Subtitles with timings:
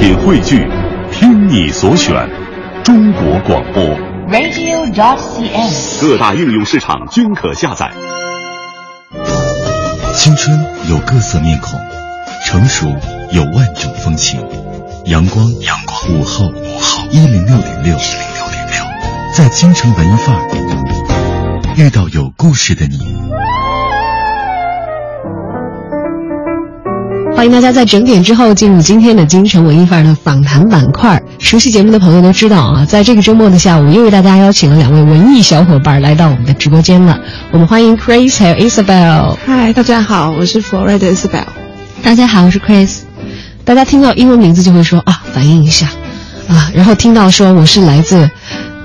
[0.00, 0.66] 品汇聚，
[1.12, 2.26] 听你所选，
[2.82, 3.84] 中国广播。
[4.30, 6.00] radio.dot.cn，。
[6.00, 7.92] 各大应用市场均可下载。
[10.16, 10.58] 青春
[10.88, 11.78] 有各色面孔，
[12.46, 12.86] 成熟
[13.32, 14.42] 有万种风情。
[15.04, 18.82] 阳光，阳光，午后，午后，一零六点六，一零六点六，
[19.36, 23.20] 在京城文艺范儿遇到有故事的你。
[27.40, 31.18] 欢迎大家在整点之后进入今天的京城文艺范儿的访谈板块。
[31.38, 37.18] 熟悉节目的朋友都知道啊，在这个周末的下午，又为大家邀请了两位文艺小伙伴来到我们的直播间了。
[37.50, 39.36] 我们欢迎 Chris 还有 Isabel。
[39.46, 41.46] 嗨，大家好，我是 Florida Isabel。
[42.02, 42.98] 大家好，我是 Chris。
[43.64, 45.86] 大家听到英文名字就会说啊，反应一下
[46.46, 48.28] 啊，然后听到说我是来自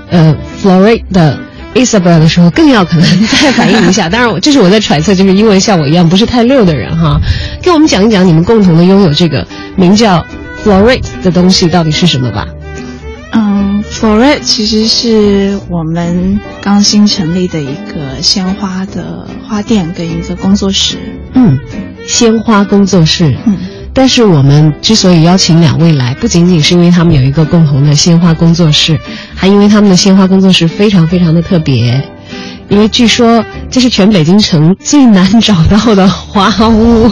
[0.08, 1.38] 呃 Florida 的
[1.76, 4.08] Isabel 的时候，更要可能再反映一下。
[4.10, 7.20] 当然，我这是我在揣测，就是因为像我一样不是太溜的人哈，
[7.62, 10.24] 跟我们讲一讲你们共同的拥有这个名叫
[10.64, 12.46] Florite 的东西到底是什么吧。
[13.32, 20.96] 嗯，Florite 其实是我们刚新成立的一个鲜花的花店跟一个工作室。
[21.34, 21.58] 嗯，
[22.06, 23.36] 鲜花工作室。
[23.46, 23.56] 嗯。
[23.92, 29.00] 但是我们之所以邀请两位来，不仅仅是因为他们有一个共同的鲜花工作室，
[29.36, 32.02] 还因为他们的鲜花工作室非常非常的特别。
[32.68, 37.08] 因为据说这是全北京城最难找到的花屋，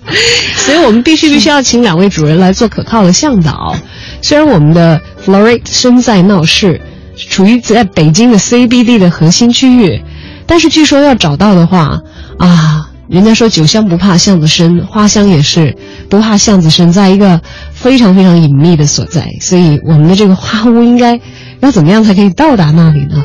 [0.56, 3.76] 所以我们必须必须要请两位主人来做可靠的向导。
[4.22, 6.80] 虽然我们的 Florate 身在闹市，
[7.16, 10.02] 处于在北京的 CBD 的核心区域，
[10.46, 12.00] 但是据说要找到的话
[12.38, 12.88] 啊。
[13.06, 15.76] 人家说酒香不怕巷子深，花香也是
[16.08, 17.38] 不怕巷子深，在一个
[17.74, 21.20] 非常非常隐秘的所在，所以我们的这个花屋应该
[21.64, 23.24] 要怎么样才可以到达那里呢？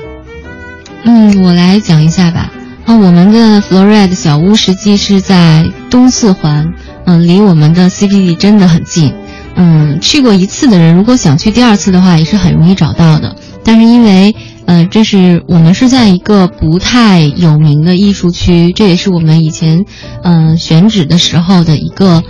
[1.04, 2.52] 嗯，我来讲一下吧。
[2.86, 6.74] 啊，我们的 Florida 小屋实际是在东四环，
[7.06, 9.14] 嗯，离我们的 CBD 真的很近。
[9.56, 13.36] 嗯，去过一次的人，如果想去第二次的话，也是很容易找到的。
[13.64, 14.34] 但是因为
[14.66, 19.86] 呃，这是我们是在一个不太有名的艺术区，这也是我们以前
[20.24, 22.24] 嗯、选址的时候的一个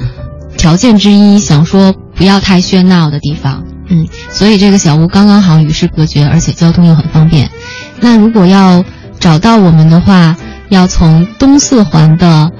[0.57, 7.49] 条件之一，想说不要太喧闹的地方，嗯，所以这个小屋刚刚好与世隔绝，而且交通又很方便。
[7.99, 8.83] 那如果要
[9.19, 10.35] 找到我们的话，
[10.69, 12.51] 要从东四环的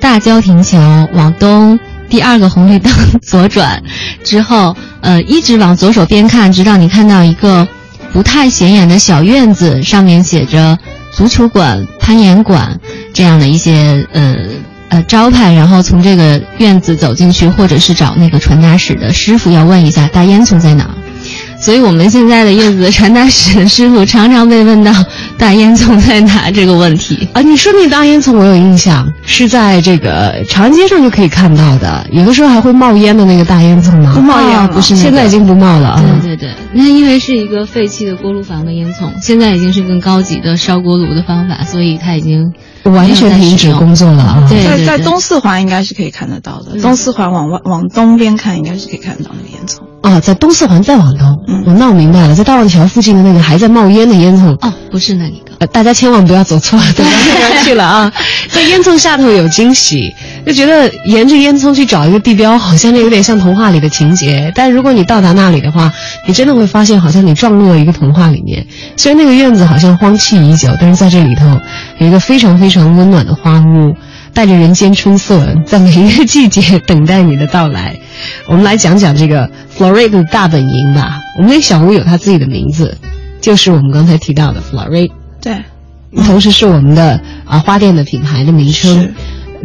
[0.00, 1.78] 大郊亭桥往东
[2.08, 3.82] 第二个红绿灯左转，
[4.24, 7.68] 之后 呃一直往左手边看，直到你看到一个。
[8.10, 10.78] 不太显眼的小院子，上面写着
[11.12, 12.80] 足球馆、攀岩馆
[13.12, 14.34] 这样的一些呃
[14.88, 20.90] 呃招牌，然后从这个院子走进去，或者是找那个传达室的师傅要问一下大烟囱在哪。
[21.60, 24.92] 所以我们现在的叶子的传达室的师傅常常被问到
[25.36, 27.40] 大烟囱在哪这个问题 啊。
[27.42, 34.12] 你说那大烟囱我有印象，是在这个长安街上就可以看到的，有的时候还会冒烟的那个大烟囱吗？
[34.14, 36.04] 不冒烟、哦，不是、那个，现在已经不冒了啊。
[36.22, 42.52] 对对对，那因为是一个废弃的锅炉房的烟囱，现在已经是更高级的烧锅炉的方法，所以它已经
[42.84, 44.46] 完全停止工作了啊。
[44.48, 49.78] 对,对,对，在在东四环应该是可以看得到的，东四环往外往东边看应该是可以看得到那个烟囱。
[50.00, 58.12] 啊，在东四环再往东，嗯，哦、那我明白了，在大望桥附近的那个还在冒烟的烟囱，哦，不是那里个，呃，大家千万不要走错了，走到那边去了啊！
[58.50, 60.14] 在烟囱下头有惊喜，
[60.44, 64.52] 就觉得沿着烟囱去找一个地标，好像那有点像童话里的情节。
[64.54, 65.90] 但如果你到达那里的话，
[66.26, 68.66] 你真的会发现，好像你撞入了一个童话里面。
[68.98, 71.58] 虽然那个院子好像荒弃已久，但是在这里头
[71.96, 73.96] 有一个非常非常温暖的花屋。
[74.38, 77.98] 带着人间春色，在每一个季节等待你的到来。
[78.46, 81.18] 我们来讲讲这个 Florida 的大本营吧。
[81.36, 82.96] 我们那小屋有它自己的名字，
[83.40, 85.10] 就是我们刚才提到的 Florida。
[85.40, 85.64] 对，
[86.24, 89.02] 同时是我们的啊花店的品牌的名称。
[89.02, 89.14] 是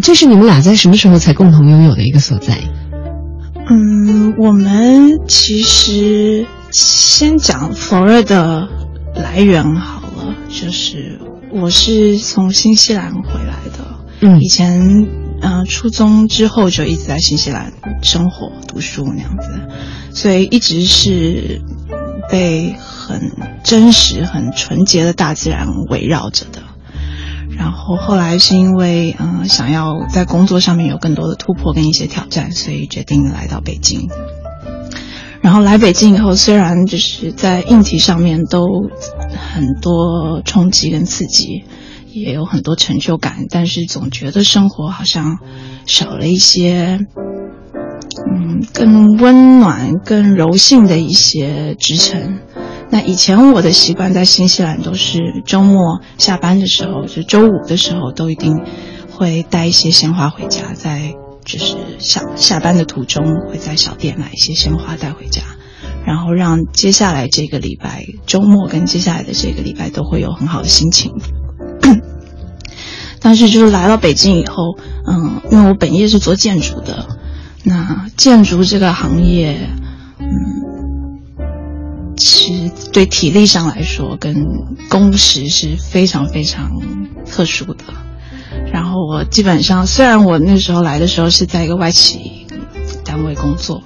[0.02, 2.58] 这是你们俩在什么时候才共同拥有的一个所在？
[3.70, 8.68] 嗯，我们其实先讲 Florida 的
[9.14, 11.20] 来源好了，就是
[11.52, 13.93] 我是从新西兰回来的。
[14.26, 15.06] 嗯，以前
[15.42, 19.50] 嗯、初中之后就一直在新西兰生活读书那样子，
[20.14, 21.62] 所以一直是
[22.30, 23.34] 被很
[23.66, 26.64] 真实、很纯洁的大自然围绕着的。
[27.50, 34.10] 然后后来是因为嗯、想要在工作上面有更多的突破跟一些挑战，所以决定来到北京。
[35.42, 38.66] 然后来北京以后，虽然就是在硬体上面都
[39.54, 41.66] 很多冲击跟刺激。
[42.14, 45.40] 也有很多成就感，但是总觉得生活好像
[45.86, 47.00] 少了一些，
[48.32, 52.40] 嗯，更温暖、更柔性的一些支撑。
[52.90, 58.56] 那以前我的习惯在新西兰都是周末下班的时候，就周五的时候都一定
[59.10, 65.42] 会带一些鲜花回家，在就是下下班的途中会在小店买一些鲜花带回家，
[66.06, 71.12] 然后让接下来这个礼拜周末跟接下来的这个礼拜都会有很好的心情。
[73.24, 74.78] 但是就是来到北京以后，
[75.08, 77.08] 嗯，因为我本业是做建筑的，
[77.64, 79.58] 那建筑这个行业，
[80.20, 80.28] 嗯，
[82.18, 84.46] 其实对体力上来说，跟
[84.90, 86.70] 工时是非常非常
[87.26, 87.86] 特殊的。
[88.74, 92.46] 然后我基本上，虽然我那时候来的时候是在一个外企
[93.06, 93.82] 单位工作，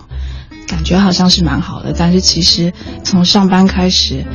[0.67, 2.73] 感觉好像是蛮好的，但是其实
[3.03, 4.25] 从上班开始。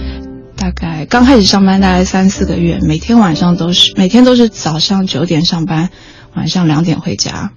[0.62, 5.90] 大概刚开始上班大概三四个月，每天晚上都是每天都是早上九点上班，
[6.34, 7.50] 晚上两点回家，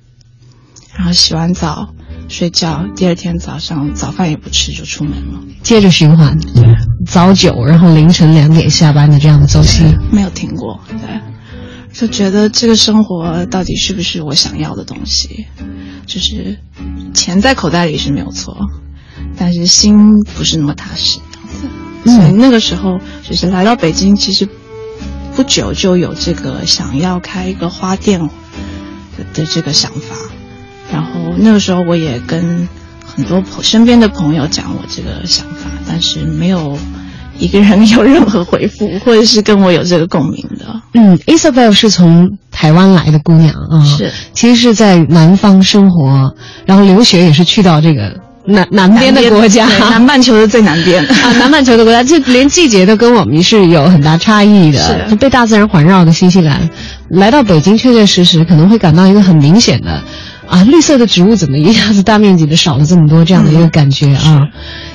[0.97, 1.93] 然后洗完澡
[2.27, 6.35] 睡觉，第二天早上早饭也不吃就出门了，接着循环，
[7.05, 11.21] 早九然后凌晨两点下班的这样的周期没有停过，对，
[11.93, 15.45] 就觉得这个生活到底是不是我想要的东西？
[16.07, 16.57] 就是
[17.13, 18.57] 钱在口袋里是没有错，
[19.37, 21.19] 但是心不是那么踏实。
[22.05, 24.47] 所以那个时候，就是来到北京，其实
[25.35, 28.19] 不久就有这个想要开一个花店
[29.33, 30.15] 的这个想法。
[30.93, 32.69] 然后那个时候，我也跟
[33.03, 36.77] 很多朋身边的朋友讲我这个想法，但是没有
[37.39, 40.81] 一个人有任何回复，或者是跟我有这个共鸣的。
[40.93, 46.35] 嗯，Isabel 是从台湾来的姑娘啊，是，其实是在南方生活，
[46.67, 48.24] 然后留学也是去到这个。
[48.47, 55.07] 南南边的国家，南半球的最南边啊，南半球的国家，就连季节都跟我们是有很大差异的。
[55.09, 56.69] 是被大自然环绕的新西兰，
[57.09, 60.03] 来到北京，确确实实可能会感到一个很明显的，
[60.47, 64.43] 啊，绿色的植物怎么一下子大面积的少了这么多这样的一个感觉啊。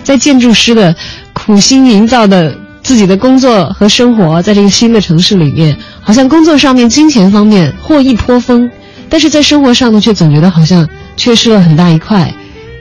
[0.04, 0.94] 在建筑师的
[1.32, 8.70] 苦心营造的自己的工作和生活，在这个新的城市里面，好像工作上面、金钱方面获益颇丰，
[9.08, 12.32] 但是在生活上呢，却总觉得好像缺失了很大一块。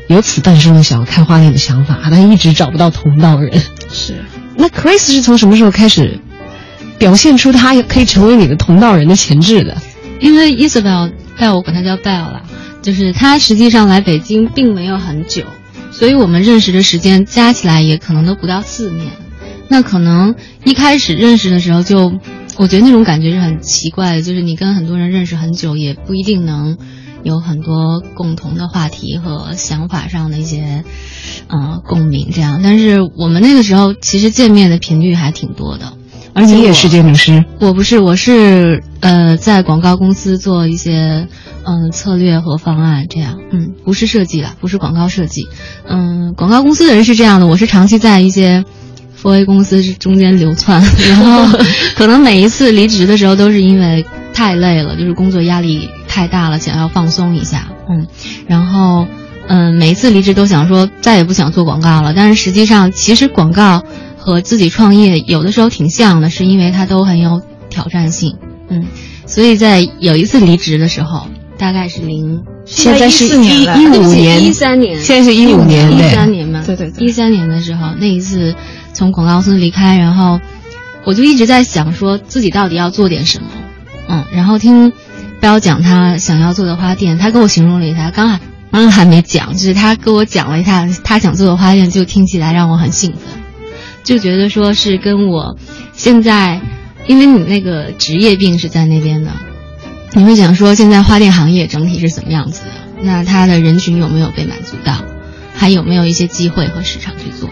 [0.09, 3.61] 由此诞生了想要开花店的想法，但一直找不到同道人。
[3.91, 4.25] 是，
[4.57, 6.19] 那 Chris 是从什么时候开始
[6.97, 9.77] 表现出他可以成为你的同道人的潜质的？
[10.19, 11.11] 因为 Isabel，
[11.53, 12.41] 我管他叫 Bell 了，
[12.81, 15.43] 就是他实际上来北京并没有很久，
[15.91, 19.11] 所以我们认识的时间加起来也可能都不到四年。
[19.67, 20.33] 那可能
[20.63, 22.11] 一开始认识的时候，就
[22.57, 26.79] 我觉得那种感觉是很奇怪的，就是你跟很多人认识很久，也不一定能。
[27.23, 30.83] 有很多共同的话题和想法上的一些，
[31.47, 32.61] 呃，共鸣这样。
[32.63, 35.93] 但是我们那个时候其实见面的频率还挺多的，
[36.33, 37.43] 而且也是建筑师。
[37.59, 41.27] 我不是，我是呃，在广告公司做一些
[41.63, 43.39] 嗯策略和方案这样。
[43.51, 45.47] 嗯，不是设计的，不是广告设计。
[45.87, 48.63] 嗯，广告公司的人是这样的，我是长期在一些。
[49.21, 51.59] 佛 A 公司是中间流窜， 然后
[51.97, 57.69] 可能每一次离职的时候都是因为太累了，就是工作压力太大了，想要放松一下。
[57.87, 58.07] 嗯，
[58.47, 59.07] 然后
[59.47, 62.13] 嗯，每一次离职都想说再也不想做广告了。
[62.13, 63.83] 但是实际上，其实广告
[64.17, 68.35] 和自己创业有的时候挺像的，是因为它都很有挑战性。
[68.67, 68.87] 嗯，
[69.25, 71.27] 所以在有一次离职的时候，
[71.57, 78.55] 大概是零，现在是一一五年，一三年，现在是一五年，一三年嘛，对对对，一三年的时候那一次。
[78.91, 80.41] 从广告公司离开，然后
[81.05, 83.47] 我就一直在想，说自己到底要做点什么。
[84.09, 84.91] 嗯，然后听
[85.39, 88.39] 不要讲他想要做的花店，他跟我形容了一下，刚还
[88.71, 93.41] 刚还没讲，就是他跟我讲了一下他想做的花店，就听起来让我很兴奋，
[94.03, 95.57] 就觉得说是跟我
[95.93, 96.61] 现在，
[97.07, 99.31] 因为你那个职业病是在那边的，
[100.13, 102.71] 你会想说现在花店行业整体是怎么样子的？
[103.01, 104.93] 那他的人群有没有被满足到？
[105.55, 107.49] 还有没有一些机会和市场去做？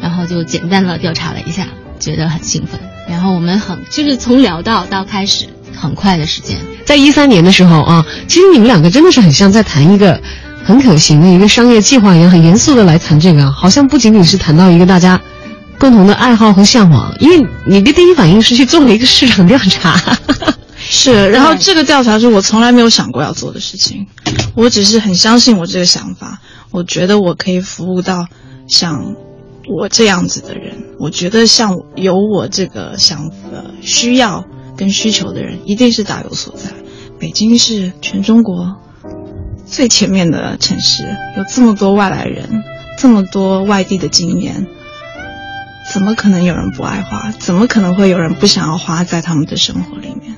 [0.00, 1.68] 然后就简单的调查了一下，
[1.98, 2.80] 觉得很兴奋。
[3.08, 10.20] 然后我们很就是从聊到到开始很快的时间，在一三年的时候啊，其实你们两个真的是很像在谈一个
[10.64, 15.20] 很可行的一个商业计划一样，很严肃的来谈这个，好像不仅仅是谈到一个大家
[15.78, 17.14] 共同的爱好和向往。
[17.20, 19.98] 因为你的第一反应是去做了一个市场调查，
[20.78, 21.28] 是。
[21.30, 24.06] 然后这个调查是我从来没有想过要做的事情，
[24.54, 28.26] 我只是很相信我这个想法，我觉得我可以服务到
[28.66, 29.14] 像。
[29.72, 33.34] 我这样子的人，我觉得像有我这个想法、
[33.82, 34.44] 需要
[34.80, 36.70] 跟需求的人，一定是大有所在。
[37.18, 38.78] 北京是全中国
[39.66, 41.04] 最前面的城市，
[41.36, 42.48] 有这么多外来人，
[42.96, 44.66] 这么多外地的经验，
[45.92, 47.30] 怎么可能有人不爱花？
[47.32, 50.34] 怎么可能会有人不想要花在他们的生活里面？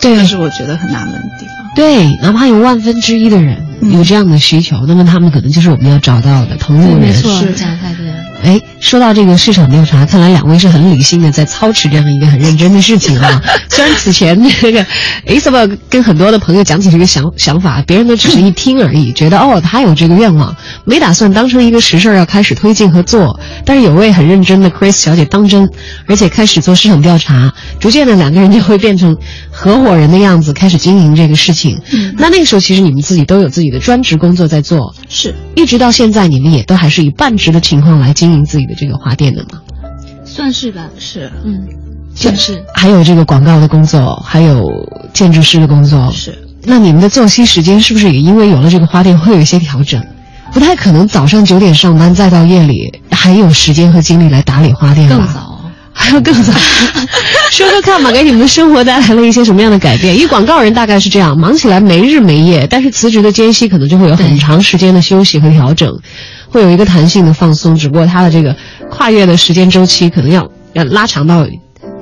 [0.00, 1.54] 这是我觉得很纳闷的地方。
[1.76, 7.00] 对，哪怕有万分之一的人有这样的需求，那么他们可能就是我们要找到的同路人。
[7.00, 8.14] 没错，讲太对了。
[8.42, 13.40] 哎，说到这个市场调查，看来两位是很理性的在操持这样一个很认真的事情啊。
[13.68, 14.84] 虽然此前这个
[15.26, 23.38] Isabel 跟很多的朋友讲起这个想想法，别人都只是一听而已，觉得哦他有这个愿望，没打算当成一个实事要开始推进和做。
[23.66, 25.70] 但是有位很认真的 Chris 小姐当真，
[26.06, 29.16] 而且开始做市场调查，逐渐的两个人就会变成
[29.50, 31.78] 合伙人的样子，开始经营这个事情。
[32.16, 38.69] 那那个时候其实你们自己都有自己的专职工作在做，是一直到现在你们也都还是以半职的情况来经营自己。
[38.70, 39.60] 的这个花店的吗？
[40.24, 41.66] 算是吧，是，嗯，
[42.14, 42.64] 算是。
[42.74, 44.70] 还有这个广告的工作，还有
[45.12, 46.32] 建筑师的工作，是。
[46.62, 50.02] 那你们的作息时间是不是也因为有了这个花店会有一些调整？
[50.52, 55.16] 不太可能早上九点上班，再到夜里还有时间和精力来打理花店吧？
[55.16, 55.59] 更早。
[55.92, 56.52] 还 要更早，
[57.50, 60.14] 说说看吧，给你们的生活带来了一些什么样的改变？
[60.14, 65.98] 因为广告人大概是这样，忙起来没日没夜，但是辞职的间隙可能就会有很长时间的休息和调整，
[66.48, 67.76] 会有一个弹性的放松。
[67.76, 68.56] 只不过他的这个
[68.88, 71.46] 跨越的时间周期可能要要拉长到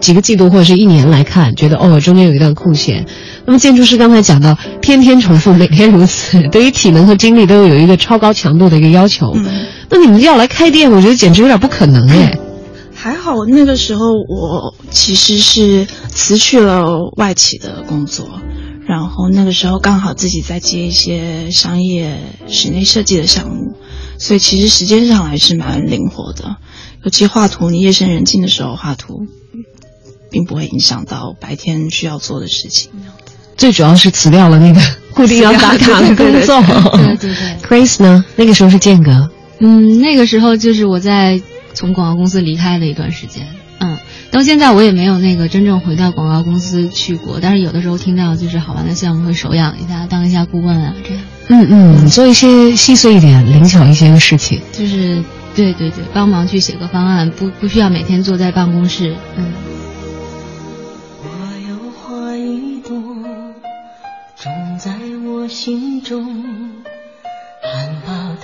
[0.01, 3.07] 几个季度或者是一年来看，觉得哦中间有一段空闲。
[3.47, 9.35] 那么建筑师刚才讲到，天天重复，每天如此，对于体能和精力都有一个超高强度的一个要求。
[9.91, 12.17] 那你们要来开店，我觉得简直有点不可能哎。
[12.17, 12.48] 还
[13.29, 18.27] 好那个时候我其实是辞去了外企的工作，
[18.87, 23.75] 然后那个时候刚好自己在接一些商业室内设计的项目，
[24.19, 26.57] 所以其实时间上还是蛮灵活的。
[27.05, 29.27] 尤其画图，你夜深人静的时候画图，
[30.31, 32.91] 并不会影响到白天需要做的事情。
[33.59, 34.81] 最主要是辞掉了那个
[35.13, 36.63] 固定要打卡的工作。
[36.97, 37.69] 对对对。
[37.69, 38.25] Grace 呢？
[38.37, 39.29] 那个时候是间隔。
[39.61, 41.39] 嗯，那个时候就是我在。
[41.79, 43.47] 从广告公司离开的一段时间，
[43.79, 43.99] 嗯，
[44.33, 51.23] 到现在我也没有那个真正回到广告公司去过，但是有的时候听到就是好玩的项目会手痒一下，当一下顾问啊，这样。
[51.51, 54.61] 嗯嗯，做一些细碎一点、灵巧一些的事情。
[54.73, 55.23] 就是，
[55.55, 59.15] 对对对，帮忙去写个方案，不不需要每天坐在办公室。
[59.37, 59.53] 嗯。
[61.23, 61.29] 我
[61.69, 62.91] 有花一朵，
[64.37, 66.27] 种在我心中，
[67.63, 68.37] 含苞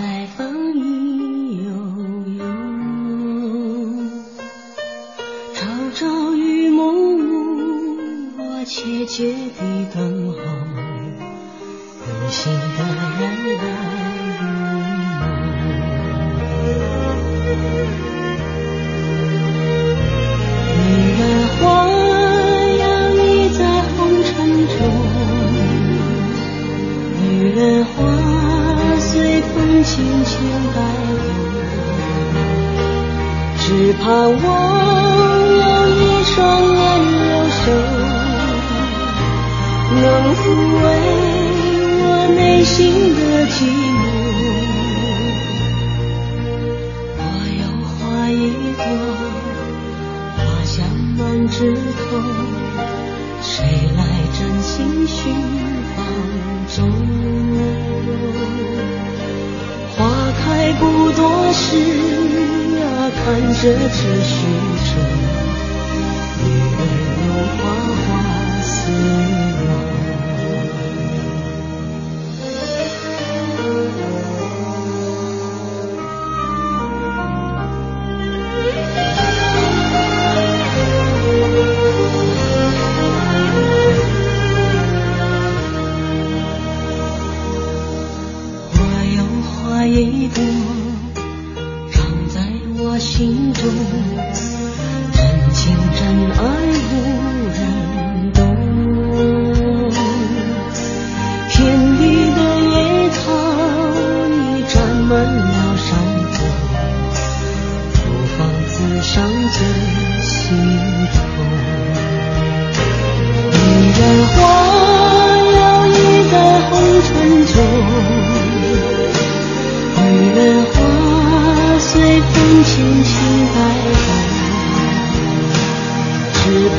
[8.64, 9.60] 切切地
[9.94, 10.38] 等候，
[12.00, 12.58] 无心的
[12.96, 13.66] 人来入梦。
[20.80, 20.82] 女
[21.18, 21.22] 人
[21.60, 21.60] 花
[22.80, 23.20] 摇曳
[23.52, 23.94] 在红
[24.24, 24.32] 尘
[24.66, 24.76] 中，
[27.20, 27.22] 女
[27.54, 27.92] 人花
[28.98, 29.54] 随风
[29.84, 29.92] 轻
[30.24, 30.32] 轻
[30.74, 30.76] 摆
[32.32, 32.42] 动，
[33.60, 34.02] 只盼
[34.42, 34.42] 望
[35.52, 36.00] 有一。
[36.24, 36.34] 双
[36.74, 36.83] 眼
[39.94, 40.42] 能抚
[40.82, 40.84] 慰
[42.02, 42.74] 我内心
[43.14, 43.56] 的寂
[43.94, 44.02] 寞。
[47.18, 47.20] 我
[47.60, 47.62] 有
[47.94, 47.98] 花
[48.28, 48.32] 一
[48.76, 48.84] 朵，
[50.36, 50.74] 花香
[51.16, 52.02] 满枝头，
[53.42, 53.52] 谁
[53.96, 53.98] 来
[54.38, 55.16] 真心寻
[55.94, 55.96] 芳
[56.68, 56.74] 踪？
[59.96, 60.00] 花
[60.40, 60.82] 开不
[61.12, 61.22] 多
[61.52, 61.64] 时
[62.80, 62.82] 啊，
[63.24, 63.24] 看
[63.54, 64.34] 着只虚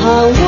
[0.08, 0.45] Oh.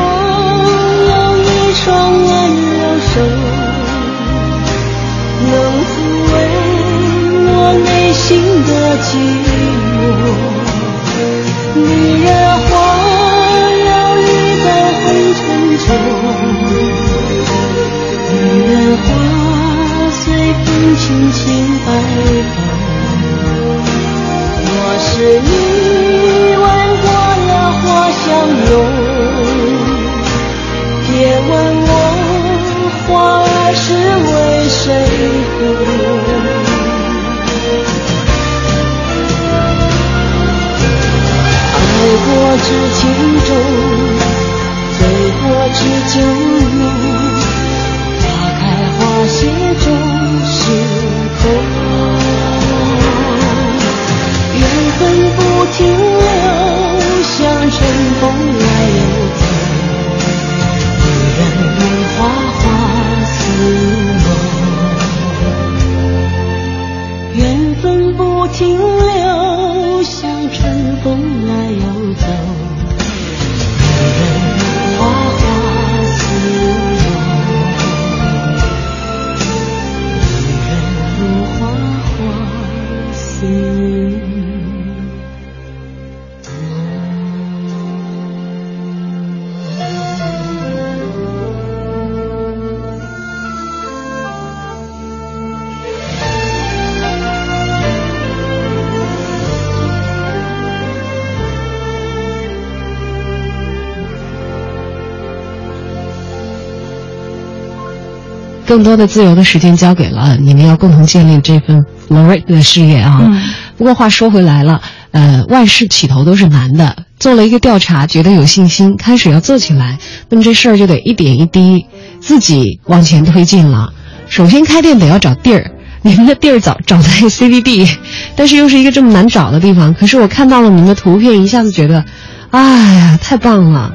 [108.68, 113.22] 更多的自由的时间交给了你们，要共同建立这份 Florida 的事业啊。
[113.24, 113.42] 嗯
[113.78, 114.82] 不过话说回来了，
[115.12, 116.96] 呃，万事起头都是难的。
[117.20, 121.86] 做了一个调查，觉得有信心，开始要做起来，那么这事儿就得一点一滴
[122.20, 123.94] 自己往前推进了。
[124.30, 125.70] 首先开店得要找地儿，
[126.02, 127.88] 你们的地儿找找在 CBD，
[128.36, 129.94] 但是又是一个这么难找的地方。
[129.94, 132.04] 可是我看到了你们的图片，一下子觉得，
[132.50, 133.94] 哎呀，太棒了，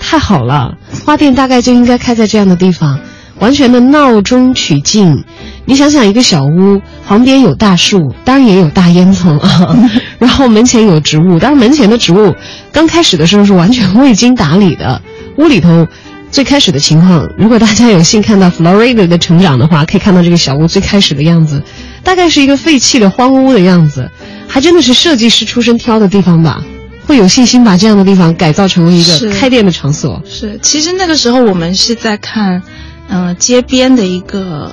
[0.00, 0.78] 太好了！
[1.04, 2.98] 花店大概就应该开在这样的地方。
[3.42, 5.24] 完全的闹中取静。
[5.64, 9.76] 你想想，一个小屋旁边有大树，当然也有大烟囱啊，
[10.20, 12.36] 然后门前有植物，当然门前的植物
[12.70, 15.02] 刚开始的时候是完全未经打理的。
[15.38, 15.88] 屋里头
[16.30, 21.60] 最开始的情况，如果大家有幸看到 Florida 的成长的话，可以看到这个小屋最开始的样子，
[22.04, 24.08] 大概是一个废弃的荒屋的样子，
[24.46, 26.62] 还真的是设计师出身挑的地方吧。
[27.04, 30.22] 会有信心把这样的地方改造成为一个开店的场所。
[30.24, 32.62] 是，其实那个时候我们是在看，
[33.12, 34.72] 嗯、街边的一个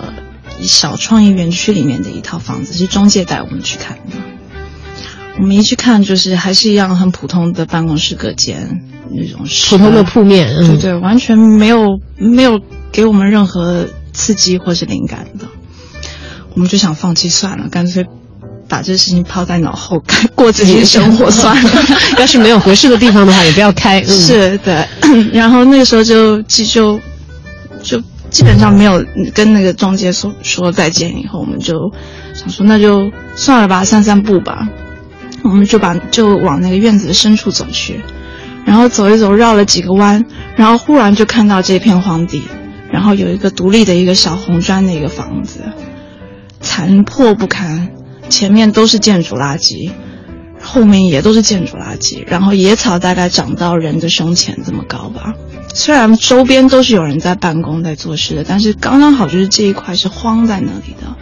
[0.61, 4.15] 小创意园区里面的一套房子，是中介带我们去看的。
[5.37, 12.59] 我们一去看，就是还是一样很普通的办公室隔间那种普通的铺面，嗯，对对，完全没有没有
[12.91, 15.45] 给我们任何刺激或是灵感的。
[16.53, 18.05] 我们就想放弃算了，干脆
[18.67, 20.03] 把这事情抛在脑后，
[20.35, 21.71] 过自己的生活算了。
[22.19, 24.01] 要是没有合适的地方的话，也不要开。
[24.01, 24.85] 嗯、是的，
[25.31, 26.99] 然后那个时候就就就
[27.81, 31.91] 就基本上没有跟那个中介说说再见，以后我们就
[32.33, 34.69] 想说那就算了吧，散散步吧。
[35.43, 37.99] 我们就把就往那个院子的深处走去，
[38.65, 42.43] 然后走一走，绕了几个弯，然后忽然就看到这片荒地，
[42.91, 45.61] 然后有一个独立的一个小红砖的一个房子，
[46.61, 47.89] 残破不堪，
[48.29, 49.91] 前面都是建筑垃圾。
[50.61, 55.33] 后面也都是建筑垃圾，然后野草大概长到人的胸前这么高吧。
[55.73, 61.15] 虽然周边都是有人在办公、在做事的，但是刚刚好就是这一块是荒在那里的，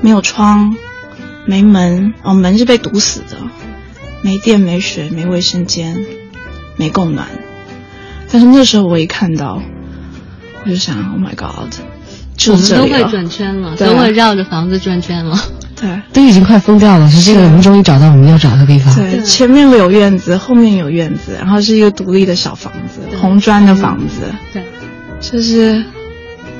[0.00, 0.74] 没有窗，
[1.46, 3.36] 没门，哦，门是被堵死的，
[4.22, 6.04] 没电、没水、没卫生间，
[6.76, 7.28] 没供暖。
[8.30, 9.62] 但是那时候我一看到，
[10.64, 11.72] 我就想，Oh my God，
[12.36, 13.04] 就我们都会。
[13.10, 15.38] 转圈了，都会绕着房子转圈了。
[15.74, 17.10] 对 都已经快疯掉了。
[17.10, 18.94] 是这个，我们终于找到我们要找的地方。
[18.94, 24.62] 对，前面有院子，后面有院子，然后是一个独立的小房子，红砖的房子，对，
[25.20, 25.84] 就是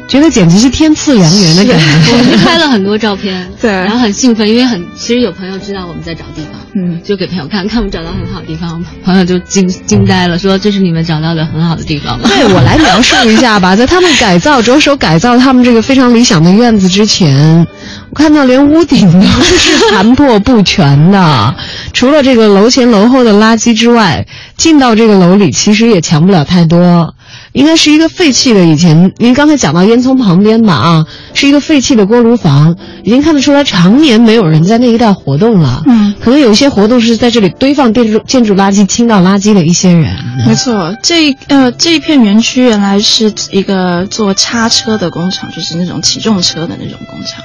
[0.08, 2.12] 觉得简直是天赐良缘的感觉。
[2.12, 12.28] 我们拍了很多照片，对然后很兴奋，因为很其实有朋友知道我们在找地方，嗯就给朋友看看我们找到很好的地方，朋友就惊惊呆了，说这是你们找到的很好的地方吗？
[12.28, 17.66] 对我来描述一下吧， 在他们改造着手改造他们这个非常理想的院子之前，
[18.10, 21.54] 我看到连屋顶都是残破不全的，
[21.94, 24.26] 除了这个楼前楼后的垃圾之外，
[24.58, 27.14] 进到这个楼里其实也强不了太多。
[27.52, 35.82] 应该是一个废弃的，以前您刚才讲到烟囱旁边吧啊，是一个废弃的锅炉房，已经看得出来常年没有人在那一带活动了。
[35.86, 40.16] 嗯，可能有一些活动是在这里堆放建筑建筑垃圾、倾倒垃圾的一些人。
[40.46, 47.44] 没错，这一呃这一片园区原来是一个做叉车的工厂，就是那种起重车的那种工厂。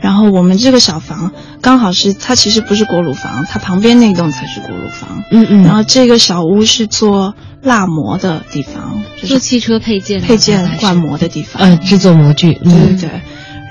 [0.00, 5.24] 然后我们这个小房刚好是它其实不是锅炉房，它旁边那栋才是锅炉房。
[5.30, 11.62] 嗯嗯，然后这个小屋是做蜡模的地方，就是做汽车配件配件灌模的地方。
[11.62, 13.10] 呃制作模具，对嗯对对。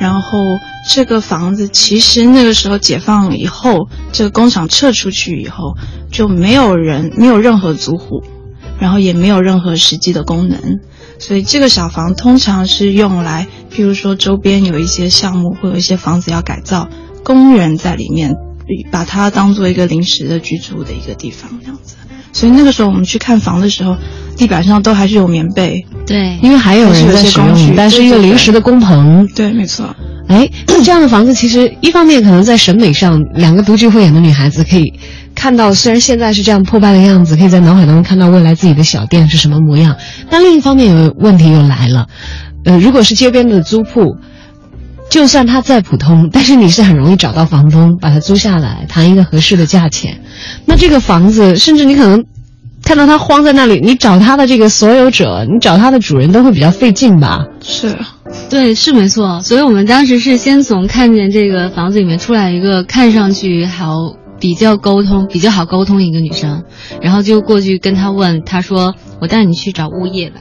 [0.01, 0.39] 然后
[0.89, 5.75] 这个房子其实那个时候解放以后，这个工厂撤出去以后，
[6.11, 8.23] 就没有人，没有任何租户，
[8.79, 10.59] 然后也没有任何实际的功能，
[11.19, 16.89] 所以这个小房通常是用来，譬如说周边有一些项目或有一些房子要改造，
[17.23, 18.35] 工人在里面
[18.91, 21.95] 把它当做一个临时的居住的一个地方这样子。
[22.33, 23.95] 所以那个时候我们去看房的时候，
[24.35, 25.85] 地板上都还是有棉被。
[26.05, 29.25] 对，因为还有人在使用，但是一个临时的工棚。
[29.35, 29.95] 对，没错。
[30.27, 30.49] 哎，
[30.83, 34.91] 这样的房子其实一方面可能在审美上，两个独具慧眼的女孩子可以
[35.35, 39.95] 看到，虽然现在是这样破败的样子，可以在脑海当中看到未来自己的小店是什么模样。
[40.29, 42.07] 但另一方面，有问题又来了，
[42.65, 44.17] 呃，如果是街边的租铺。
[45.13, 50.21] 就算它再普通，但是你是很容易找到房东把它租下来，谈一个合适的价钱。
[50.65, 52.25] 那这个房子，甚至你可能
[52.83, 57.45] 看到它荒在那里，你找它的这个所有者，你找它的主人都会比较费劲吧？
[57.61, 57.95] 是，
[58.49, 59.39] 对，是没错。
[59.41, 66.63] 所以我们当时是先从看见这个房子里面出来一个看上去好、比较沟通、比较好沟通一个女生，
[67.03, 70.37] 然后就过去跟她问，她说：“我带你去找物业吧。”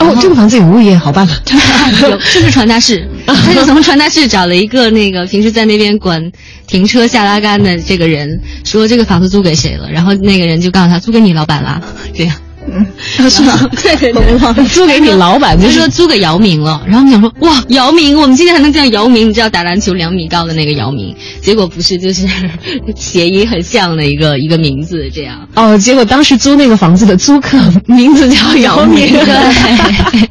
[0.00, 1.32] 哦，这个房子有物业，好办了。
[2.02, 6.32] 有，就是传达室， 他就从传达室找了一个那个平时在那边管
[6.66, 11.82] 停车下拉杆的这个人，说这个房子租给谁了，然后那个人就告诉他租给你老板了，
[12.14, 12.34] 这样。
[12.66, 12.86] 嗯，
[13.30, 13.58] 是吗？
[13.82, 16.82] 对 对对， 租给你老板，就说租给姚明了。
[16.86, 19.28] 然后我们想说，哇，姚明，我们今天还能叫姚明？
[19.28, 21.14] 你知道打篮球两米高的那个姚明？
[21.40, 22.26] 结果不是，就是
[22.96, 25.48] 谐音很像的一个一个名字，这样。
[25.54, 30.28] 哦，结果当时租那个房子的租客名字叫姚明，对。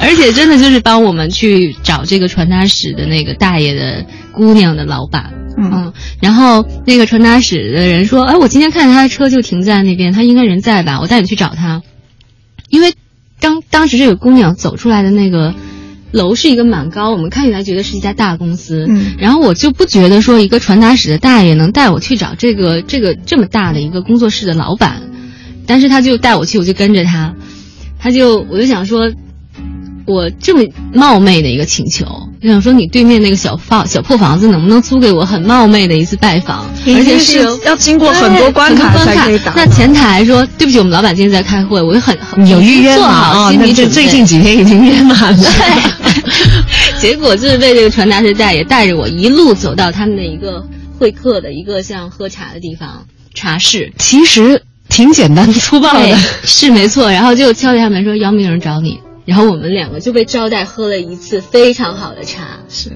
[0.00, 5.34] 而且真的就是帮我们去找这个传达室的那个大爷的姑娘的老板。
[5.54, 10.98] 嗯，然后那个传达室的人说：“哎，我今天看见他的车就停在那边，他应该人在吧？
[11.00, 11.82] 我带你去找他。”
[12.70, 12.94] 因为
[13.38, 15.54] 当当时这个姑娘走出来的那个
[16.10, 18.86] 楼是一个蛮高，我们看起来觉得是一家大公司。
[18.88, 25.02] 嗯，然后我就不觉得说一个传达室的大爷能带我去找这个这个这么大的一个工作室的老板，
[25.66, 27.34] 但是他就带我去，我就跟着他，
[27.98, 29.12] 他就我就想说。
[30.06, 32.04] 我这么冒昧的一个请求，
[32.42, 35.24] 我想说你对面那个小房小破房子能不能租给我？
[35.24, 39.52] 很冒昧的一次拜访，而且是要经过很多关卡才可以打。
[39.54, 43.92] 那前台说对不起，我们老板今天在开会，我就很有预约嘛，心理准备。
[43.92, 45.42] 最近几天已经约满了。
[45.42, 46.12] 对
[47.00, 50.64] 结果就是被这个传达室大爷带着我一路走到他们的一个
[50.98, 57.10] 会客的一个像喝茶的地方茶室，其实挺简单粗暴的，是没错。
[57.10, 62.58] 然后就敲一下门说：“姚明有人找你。”然后我们两个就被招待喝了一次非常好的茶。
[62.68, 62.90] 是，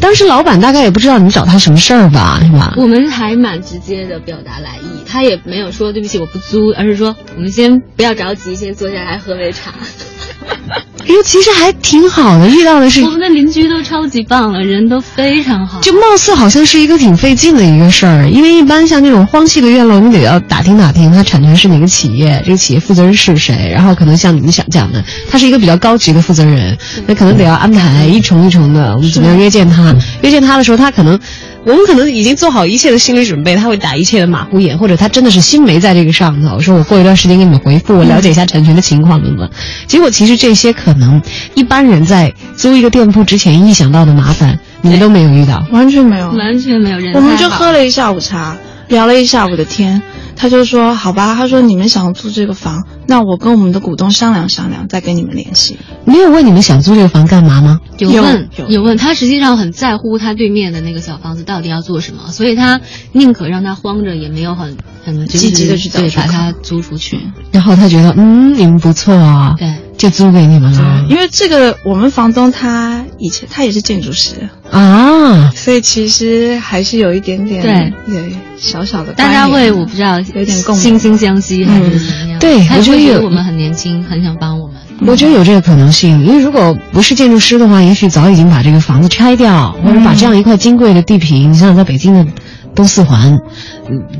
[0.00, 2.74] 当时老板大概也不知道你找他什么事儿吧，是吧？
[2.76, 9.72] 我们还蛮直接的表达来意，他也没有说对不起我不租，而是说我们先不要着急，先坐下来喝杯茶。
[11.06, 15.80] 因为其实还挺好的，遇到的是我们的邻居都超级棒了，人都非常好。
[15.80, 29.94] 就貌似好像是一个挺费劲的一个事儿，因为一般像这种荒弃的院落，你得要打听打听它产权是哪个企业，这个企业负责人是谁，然后可能像你们想讲的，他是一个比较高级的负责人，那可能得要安排一重一重的，我们怎么样约见他？
[30.22, 31.18] 约见他的时候，他可能。
[31.64, 36.60] 我们可能已经做好一切的心理准备，他会打一切的马虎眼，或者他真的是心没在这个上头。
[36.60, 39.48] 说我过一段时间给你们回复，我了解一下产权的情况等等。
[39.86, 41.22] 结果其实这些可能
[41.54, 46.98] 一般人在租一个店铺之前意想到的麻烦，你们都没有遇到，完全没有，完全没有。
[46.98, 48.56] 人我们就喝了一下午茶，
[48.88, 50.02] 聊了一下午的天。
[50.36, 55.76] 他就说好吧，他说你们想租这个房，那我跟我们的股东商量商量，再跟你们联系。
[56.04, 57.80] 没有问你们想租这个房干嘛吗？
[57.98, 62.80] 有问有问，他实际上很在乎他对面的那个小房子到底要做什么，所以他
[63.12, 67.18] 宁可让他荒着，也没有很很积极的去对把它租出去。
[67.50, 70.93] 然后他觉得嗯你们不错啊，对，就租给你们了。
[71.08, 78.32] 因为这个我们房东他以前他也是建筑师啊，所以其实还是有一点点对对。
[78.56, 82.38] 小小的，大家会我不知道有点共惺惺相惜还是怎么样？
[82.38, 84.76] 对，我觉得有我们很年轻，很想帮我们。
[85.06, 92.26] 我觉得有这个可能性，因为如果不是建筑师的话，也许早已经把这个房子拆掉，或者把这样一块金贵的地皮，你想想在北京的
[92.74, 93.38] 东四环，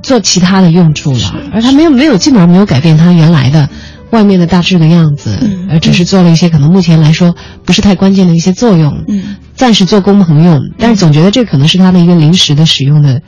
[0.02, 1.34] 做其他的用处了。
[1.52, 3.70] 而他没有没有基本上没有改变他原来的
[4.14, 5.36] 外面的大致的样子，
[5.68, 7.34] 而只是做了一些可能目前来说
[7.66, 9.04] 不是太关键的一些作用，
[9.54, 10.60] 暂时做工朋用。
[10.78, 13.20] 但是总觉得这可能是他的一个临时的使用的。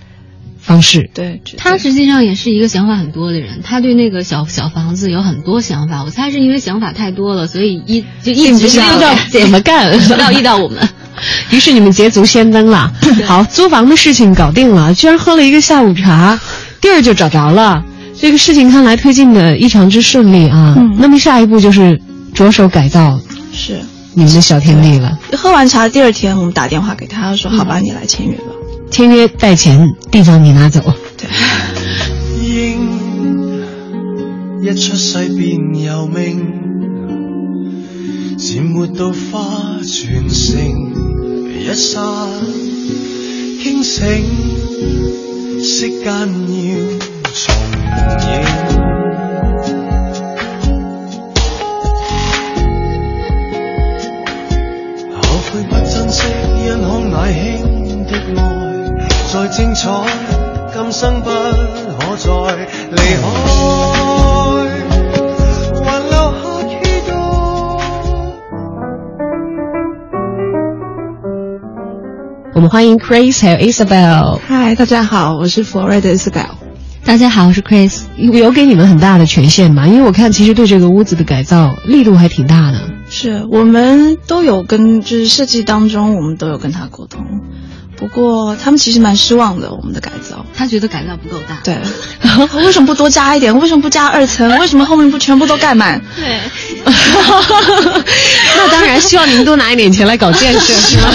[0.58, 6.02] 方式对，他实际上也是一个想法很多的人，他对那个小小房子有很多想法。
[6.02, 10.88] 我猜是因为想法太多了，所以一就一直不知道怎么干，要遇到我们。
[11.54, 12.92] 于是你们捷足先登了。
[13.24, 16.36] 好，租房的事情搞定了，居然喝了一个下午茶，
[16.80, 17.84] 地儿就找着了。
[18.20, 20.74] 这个事情看来推进的异常之顺利啊。
[20.76, 20.96] 嗯。
[20.98, 22.00] 那么下一步就是
[22.34, 23.20] 着手改造，
[23.52, 23.80] 是
[24.14, 25.18] 你们的小天地了。
[25.32, 28.44] 喝完茶第二天，我们打电话给他，他说：“好吧，你来签约吧。”
[28.90, 30.80] 签约带钱，地方你拿走。
[31.16, 31.28] 对。
[32.42, 32.78] 鹰
[34.62, 36.46] 一出世便由命，
[38.38, 40.56] 渐活到花全盛，
[41.60, 42.00] 一刹
[43.62, 44.04] 清醒，
[45.60, 46.26] 息间要
[72.68, 74.38] 欢迎 Chris 还有 Isabel。
[74.46, 76.55] 嗨，大家好，我是 Florida Isabel。
[77.06, 78.00] 大家好，我是 Chris。
[78.16, 79.86] 有给你们很大的权限嘛？
[79.86, 82.80] 因为我看其实对这个屋子的改造力度还挺大的。
[83.08, 87.24] 是我们都有跟，就是设计当中，我们都有跟他沟通。
[87.96, 90.44] 不过他们其实蛮失望的，我们的改造。
[90.54, 91.60] 他觉得改造不够大。
[91.62, 91.78] 对，
[92.64, 93.56] 为什么不多加一点？
[93.56, 94.58] 为什么不加二层？
[94.58, 96.02] 为什么后面不全部都盖满？
[96.16, 96.40] 对，
[98.56, 101.10] 那当然希望您多拿一点钱来搞建设， 是吗？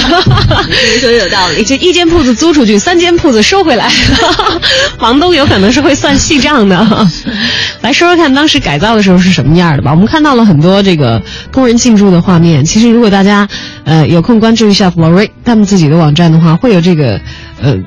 [0.91, 1.63] 您说有道理。
[1.63, 3.89] 这一间铺子租出去，三间铺子收回来，
[4.99, 7.07] 房东有可能是会算细账的。
[7.81, 9.91] 来说说看，当时改造的时候是什么样的吧？
[9.91, 12.65] 我们看到了很多这个工人进驻的画面。
[12.65, 13.47] 其实，如果大家
[13.85, 17.21] 呃有空关注一下 Florey 他们自己的网站的话，会有这个
[17.61, 17.77] 呃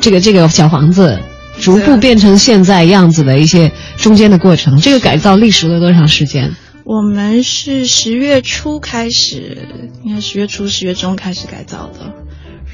[0.00, 1.18] 这个这个小房子
[1.58, 4.78] 逐步变成现在样子的一些中间的过程。
[4.80, 6.54] 这个改造历时了多长时间？
[6.84, 9.68] 我们是十月初开始，
[10.04, 12.12] 应该十月初、十月中开始改造的，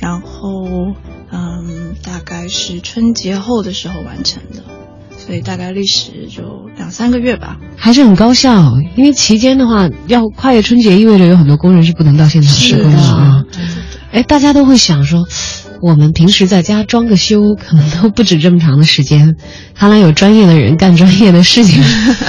[0.01, 0.66] 然后
[1.31, 4.64] 嗯，大概是春节后的时候完成的。
[5.16, 8.73] 所以大概历时就两三个月吧，还是很高效。
[8.96, 13.44] 因为期间的话，要跨越春节，意味着有很多工人是不能到现场施工的啊。
[14.11, 15.25] 哎，大家都会想说，
[15.80, 19.36] 我们平时在家装个修，可能都不止这么长的时间。
[19.74, 21.82] 看来有专业的人干专业的事情，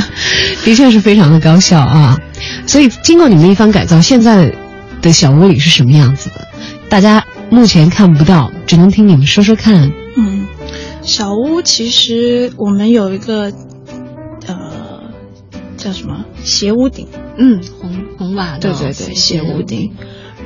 [0.63, 2.17] 的确是非常的高效啊。
[2.65, 4.53] 所以经过你们一番改造，现在
[5.01, 6.47] 的小屋里是什么样子的？
[6.89, 9.91] 大家目前看不到，只能听你们说说看。
[10.15, 10.47] 嗯。
[11.03, 13.51] 小屋其实我们有一个，
[14.45, 15.01] 呃，
[15.75, 17.07] 叫什么斜屋顶？
[17.37, 18.59] 嗯，红红瓦的。
[18.59, 19.91] 对对对，斜屋顶。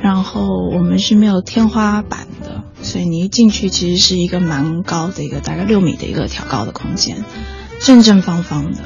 [0.02, 7.24] 然后我们是没有天花板的，所以你一进去其实是一个蛮高的一个大概六米的一个挑高的空间，
[7.80, 8.78] 正正方方的。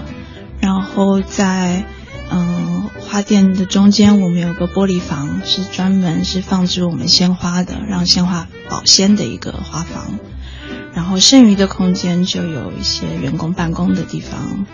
[0.61, 1.85] 然后在
[2.31, 10.18] 嗯花店的中间，我们有个玻璃房，是专门是放置我们鲜花的，让鲜花保鲜的一个花房。
[10.92, 14.66] 然后剩余的空间就有一些员工办公的地方，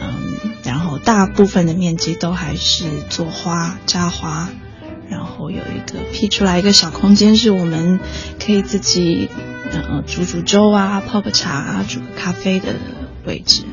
[0.00, 4.48] 嗯，然后大部分的面积都还是做花扎花，
[5.10, 7.98] 然后有一个辟出来一个小空间，是我们
[8.38, 9.28] 可以自己
[9.72, 12.74] 呃煮煮粥啊、泡个茶、啊、煮个咖啡的
[13.26, 13.64] 位置。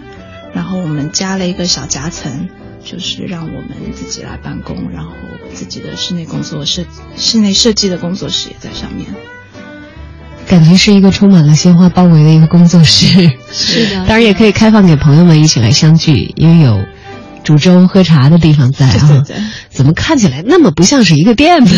[0.54, 2.50] 然后我们加了一个小夹层，
[2.84, 5.12] 就是让我们自己来办公，然后
[5.54, 9.06] 自己的室内工作室室内设计的工作室也在上面。
[10.48, 13.98] 感觉是一个充满了鲜花包围的一个工作室，是的。
[14.08, 16.86] 当然也可以开放给朋友们一起来相聚，因为有
[17.48, 19.24] 煮粥喝茶的地方在啊。
[19.72, 21.72] 怎么看起来那么不像是一个店呢？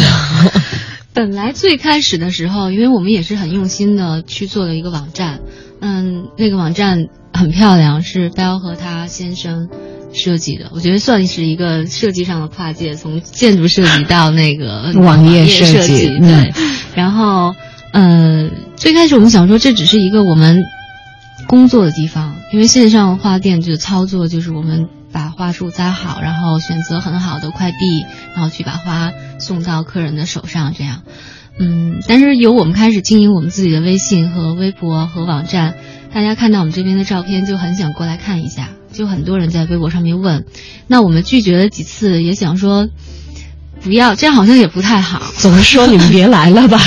[1.13, 5.41] 本来最开始的时候，因为我们也是很用心的去做了一个网站，
[5.79, 9.69] 嗯，那个网站很漂亮，是 Bell 和他先生
[10.11, 16.51] 设计的，我觉得算是一个设计上的跨界，从建筑设计到那个 网页设计，对，
[16.95, 17.53] 然后。
[17.91, 20.61] 呃，最开始我们想说这只是一个我们
[21.47, 31.01] 工作的地方，因为线上花店就操作就是我们把花束栽好，然后选择很好的快递，然后去把花送到客人的手上这样。
[31.59, 35.75] 嗯，但是由我们开始经营我们自己的微信和微博和网站，
[36.13, 40.45] 大家看到我们这边的照片就很想过来看一下，就很多人在微博上面问，
[40.87, 42.87] 那我们拒绝了几次，也想说。
[43.81, 45.31] 不要，这样好像也不太好。
[45.39, 46.77] 怎么说你们别来了吧？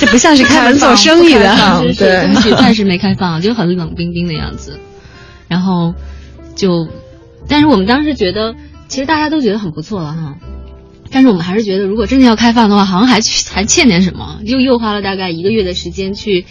[0.00, 1.54] 这不像是开门做生意的。
[1.98, 4.80] 对，暂时没开放，就很冷冰冰的样子。
[5.48, 5.92] 然后
[6.56, 6.88] 就，
[7.48, 8.54] 但是我们当时觉得，
[8.88, 10.34] 其实大家都觉得很不错了哈。
[11.10, 13.20] 但是我们还是觉得，如果真的要开放的话，好像还
[13.52, 14.40] 还欠点什么。
[14.44, 16.44] 又又花了大概一个月的时间去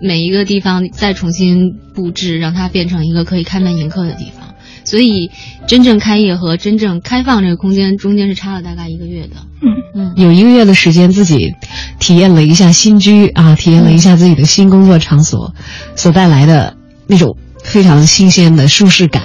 [0.00, 4.48] 每一个地方再重新布置，让它变成一个可以开门迎客的地方。
[4.84, 5.30] 所以，
[5.68, 9.36] 真正开业和真正开放这个空间中间是差了大概一个月的。
[9.62, 11.54] 嗯嗯，有一个月的时间自己
[12.00, 15.54] 体验了一下新居啊，体验了一下自己的新工作场所
[15.94, 16.76] 所带来的
[17.06, 19.22] 那种非常新鲜的舒适感。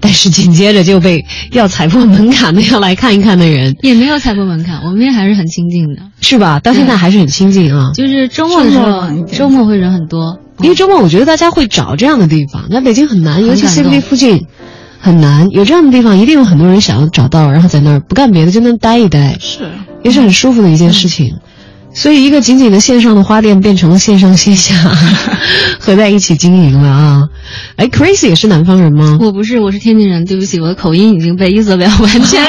[0.00, 6.60] 但是紧接着就被要踩破门槛的要来看一看的人也没有踩破门槛，我们也还是很亲近的，是吧？
[6.60, 7.90] 到现在还是很亲近啊。
[7.94, 14.46] 就是周末的时候，周末会人很多，因为周末我觉得大家会找这样的地方，那北京很难，尤其 CBD 附近。
[15.00, 19.68] 很难有这样的地方，一定有很多人想要找到，然后在那儿不干别的就能待一待，是
[20.02, 21.34] 也是很舒服的一件事情。
[21.94, 24.74] 所以，一个仅仅的线上的花店变成了线上线下
[25.78, 27.22] 合在一起经营了啊！
[27.76, 29.16] 哎，Crazy 也是南方人吗？
[29.20, 30.24] 我不是，我是天津人。
[30.24, 32.44] 对不起，我的口音已经被伊泽表完全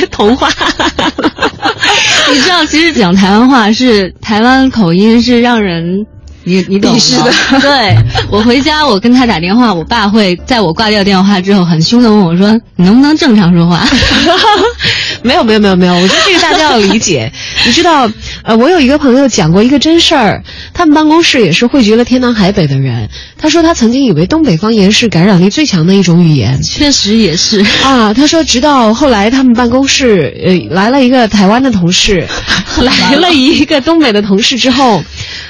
[0.00, 0.48] 给同化。
[2.32, 6.06] 你知道，其实讲台湾话是台湾口音是让人
[6.44, 7.96] 你你懂是的，对
[8.30, 13.84] 我回家，我跟他打电话，我爸会在我挂掉电话之后，很凶的问我说：“你能不能正常说话？”
[15.22, 17.30] 没有没有没有没有，我觉得这个大家要理解。
[17.66, 18.10] 你知道，
[18.42, 23.08] 呃，我有一个朋友讲过一个真事儿，他们办公室也是汇聚了天南海北的人。
[23.38, 28.14] 他说他曾经以为东北方言是感染力最强的一种语言，确实也是啊。
[28.14, 32.26] 他说，直到后来他们办公室呃来了一个台湾的同事，
[32.80, 35.02] 来了一个东北的同事之后。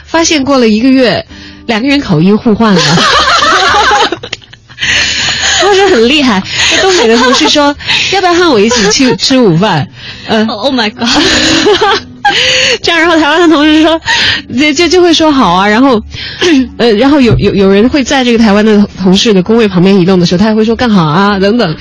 [0.05, 1.25] 发现过了一个月，
[1.67, 2.81] 两个人口音互换了，
[5.61, 6.42] 他说很厉害。
[6.83, 7.75] 东北的同事说，
[8.12, 9.87] 要不要和我一起去吃午饭？
[10.29, 11.09] 嗯，Oh my god。
[12.83, 14.01] 这样，然后台湾的同事说，
[14.59, 15.66] 就就就会说好啊。
[15.66, 16.01] 然后，
[16.79, 21.77] 呃，然后有有有人会在这个台湾的同事的工位旁边移动的时候，他也会说干好啊等等。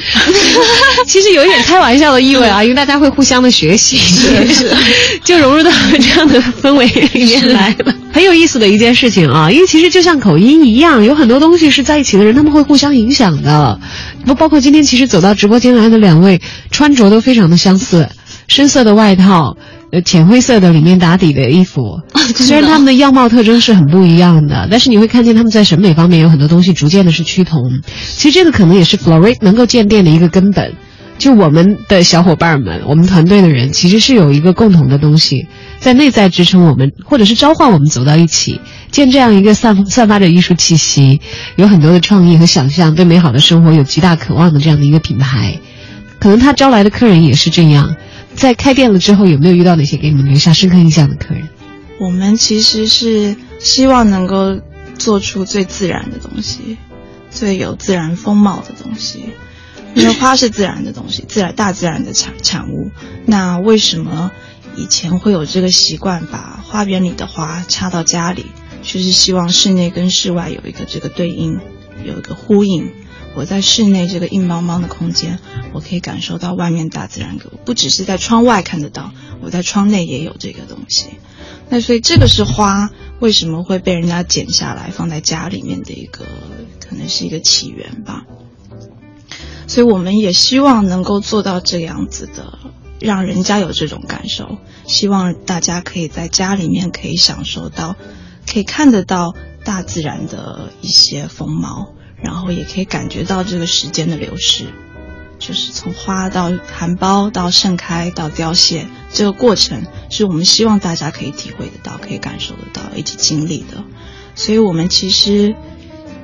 [1.08, 4.70] 其实有一点开玩笑的意味啊，因为大家会互相的学习，是
[5.24, 7.94] 就融入到这样的氛围里面来了。
[8.12, 13.80] 很有意思的一件事情啊，因为其实就像口音一样，有很多东西是在一起的人，他们会互相影响的。
[14.26, 18.10] 不包括今天其实走到直播间来的两位，穿着都非常的相似，
[18.48, 19.58] 深色的外套。
[19.92, 22.02] 呃，浅灰色的里面打底的衣服，
[22.36, 27.82] 虽然他们的样貌特征是很不一样的，但是你会看见他们在审美方面有很多东西逐渐的是趋同。
[27.96, 30.74] 其实这个可能也是 Floride 能够建店的一个根本。
[31.18, 35.48] 就我们的小伙伴们，我们团队的人，其实是有一个共同的东西
[35.80, 41.20] 在内在支撑我们，或者是召唤我们走到一起，建这样一个散散发着艺术气息、
[41.58, 45.60] 有很多的创意和想象、对美好的生活有极大渴望的这样的一个品牌。
[46.20, 47.98] 可能他招来的客人也是这样。
[48.36, 51.48] 在开店了之后，有没有遇到哪些给你们留下深刻印象的客人？
[52.00, 54.60] 我们其实是希望能够
[54.98, 56.78] 做出最自然的东西，
[57.30, 59.26] 最有自然风貌的东西。
[59.96, 62.92] 因为花是自然的东西，自然大自然的产产物。
[63.26, 64.32] 那为什么
[64.76, 68.46] 以前会有这个习惯，把花园里的花插到家里，
[68.84, 71.60] 就是希望室内跟室外有一个这个对应，
[72.06, 72.92] 有一个呼应。
[73.40, 75.40] 我在室内这个硬邦邦的空间，
[75.72, 81.06] 我可以感受到外面大自然给我，不只是在窗外看得到，我在窗内也有这个东西。
[81.70, 82.90] 那所以这个是花
[83.22, 86.26] 为什么会被人家剪下来放在家里面的一个，
[86.82, 88.26] 可能是一个起源吧。
[89.68, 92.60] 所以我们也希望能够做到这样子的，
[93.00, 97.96] 让人家有这种感受，希望大家可以在家里面可以享受到，
[98.46, 101.94] 可以看得到大自然的一些风貌。
[102.22, 104.66] 然后也可以感觉到这个时间的流逝，
[105.38, 113.84] 就是从花到含苞到盛开到凋谢，这个过程是我们希望大家可以体会得到、可以感受得到、一起经历的。
[114.36, 115.56] 所以我们其实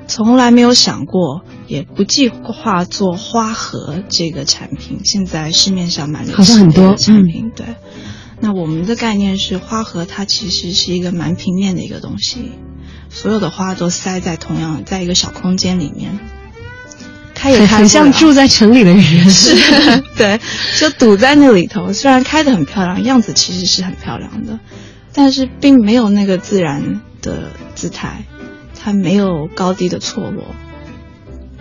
[0.07, 4.99] 从来没有想过，也不计划做花盒这个产品。
[5.03, 7.65] 现在市面上蛮流行的产品，对。
[8.41, 12.51] 那我们的概念是，花盒它其实是一个蛮平面的一个东西。
[13.15, 16.19] 所有的花都塞在同样在一个小空间里面，
[17.33, 19.55] 开也开很像住在城里的人，是，
[20.17, 20.37] 对，
[20.77, 21.93] 就堵在那里头。
[21.93, 24.59] 虽然开的很漂亮，样子其实是很漂亮的，
[25.13, 28.25] 但是并没有那个自然的姿态，
[28.77, 30.53] 它没有高低的错落，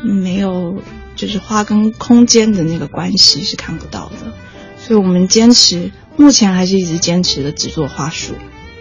[0.03, 0.83] 没有
[1.15, 4.33] 就是花跟空间的那个关系是看不到的。
[4.85, 8.35] 所以我们坚持，目前还是一直坚持的只做花束，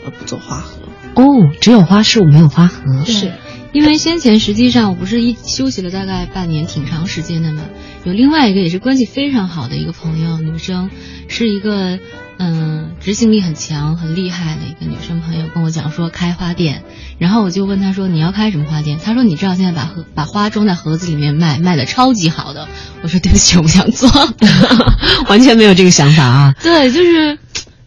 [0.03, 0.82] 而不做花盒。
[1.15, 1.23] 哦，
[1.61, 3.31] 只有花束没有花盒，是
[3.71, 7.63] 因为先前实际上我不是一休息了大概半年，挺长时间的嘛。
[8.03, 10.89] 有另外一个也是关系非常好的一个朋友，女生，
[11.27, 11.97] 是一个
[12.37, 16.83] 嗯执行力很强、很厉害的一个女生朋友，跟我讲说开花店。
[17.17, 18.99] 然后我就问她说你要开什么花店？
[19.03, 22.67] 她说你知道现在把盒把花装在盒子里面卖，卖的超级好的。
[23.01, 24.09] 我说对不起，我不想做，
[25.29, 26.55] 完全没有这个想法啊。
[26.61, 27.39] 对，就是。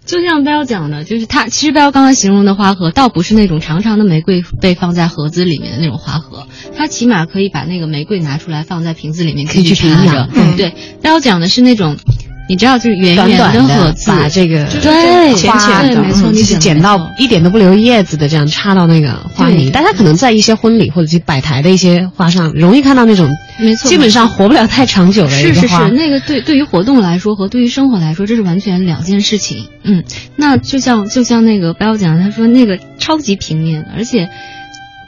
[0.06, 10.28] 就像彪讲的，就是他其实彪刚才形容的花盒，倒不是那种长长的玫瑰被放在盒子里面的那种花盒，它起码可以把那个玫瑰拿出来放在瓶子里面，可以去插着。
[10.56, 11.96] 对，彪讲的是那种。
[12.48, 19.70] 你知道，就是圆圆的盒子，把这个对花，没错，你是剪到一点都不留叶子的，这样插到那个花里。
[19.70, 23.28] 大家可能在一些婚礼或者去摆台的一些花上，容易看到那种，
[23.59, 29.66] 没错，基本上活不了太长久的是是是，那个对对于活动来说和对于生活来说，这是完全两件事情。
[29.82, 30.05] 嗯，
[30.36, 34.28] 那就像就像那个不要讲，他说那个超级平面，而且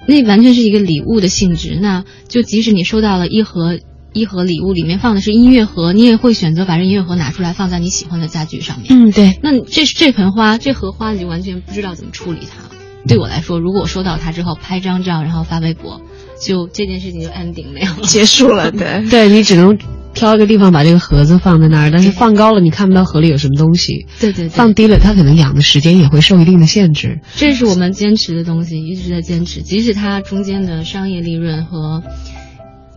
[0.06, 1.78] 那完全是一个礼物的性质。
[1.80, 3.78] 那就即使你收到了一盒。
[4.18, 8.86] 一盒礼物里面放的是音乐盒，你也会选择把这音乐盒拿出来放在你喜欢的家具上面。
[8.90, 9.38] 嗯，对。
[9.42, 12.64] 那这这盆花，这盒花你就完全不知道怎么处理它。
[13.06, 16.02] 对我来说，如果我收到它之后拍张照，然后发微博，
[16.42, 18.70] 就这件事情就 ending 了，结束了。
[18.72, 19.78] 对， 对你只能
[20.12, 27.20] 挑一个地方把这个盒子放在那儿，但是放高了你看不到盒里有什么东西，对对对，放低了它可能养的时间也会受一定的限制。
[27.36, 32.02] 这是我们坚持的东西，一直在坚持，即使它中间的商业利润和。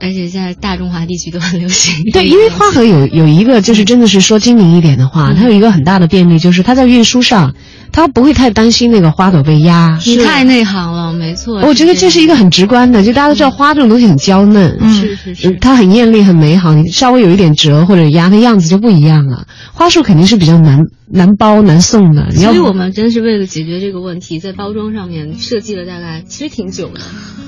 [0.02, 2.04] 而且在大中华地区都很流行。
[2.12, 7.54] 对，因为花河有有一个，就是真的是说精明一点的话，它有一个很大的便利，就是它在运输上，
[7.92, 10.00] 它不会太担心那个花朵被压。
[10.06, 11.62] 你太内行了，没错。
[11.62, 16.74] 我觉得这是一个很直观的，就大家都知道花这种东西很娇嫩，是是是，它很艳丽、很美好。
[16.74, 19.46] 你稍微有一点折或者压，它样子就不一样了。
[19.74, 22.32] 花束肯定是比较难难包难送的。
[22.32, 27.02] 所以我们真是为了解决这个问题，在包装上面设计了大概其实挺久的。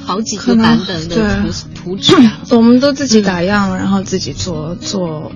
[0.06, 2.14] 好几个版本的图图纸，
[2.50, 5.32] 我们都自己打样，然后自己做做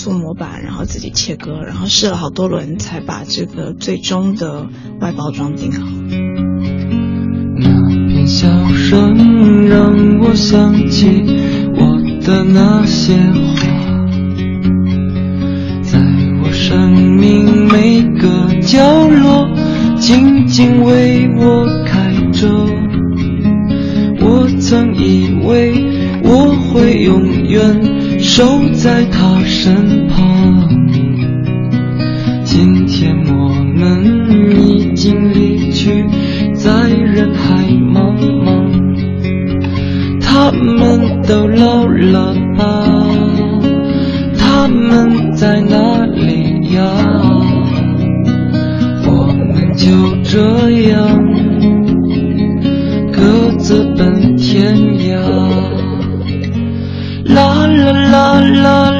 [0.00, 4.66] 做模板，然后自己切割，然后试了好多轮，才把这个最终的
[4.98, 5.86] 外包装定好。
[7.58, 7.68] 那
[8.08, 11.22] 片笑声让我想起
[11.76, 13.14] 我的那些
[13.56, 13.68] 花，
[15.82, 15.98] 在
[16.42, 19.46] 我生命每个角落，
[19.98, 22.48] 静静为我开着。
[24.22, 25.74] 我曾以为
[26.22, 28.44] 我会永远守
[28.74, 30.68] 在他身旁，
[32.44, 36.04] 今天我们已经离去，
[36.54, 38.14] 在人海茫
[38.44, 42.36] 茫，他们都老了
[58.20, 58.99] lo, lo,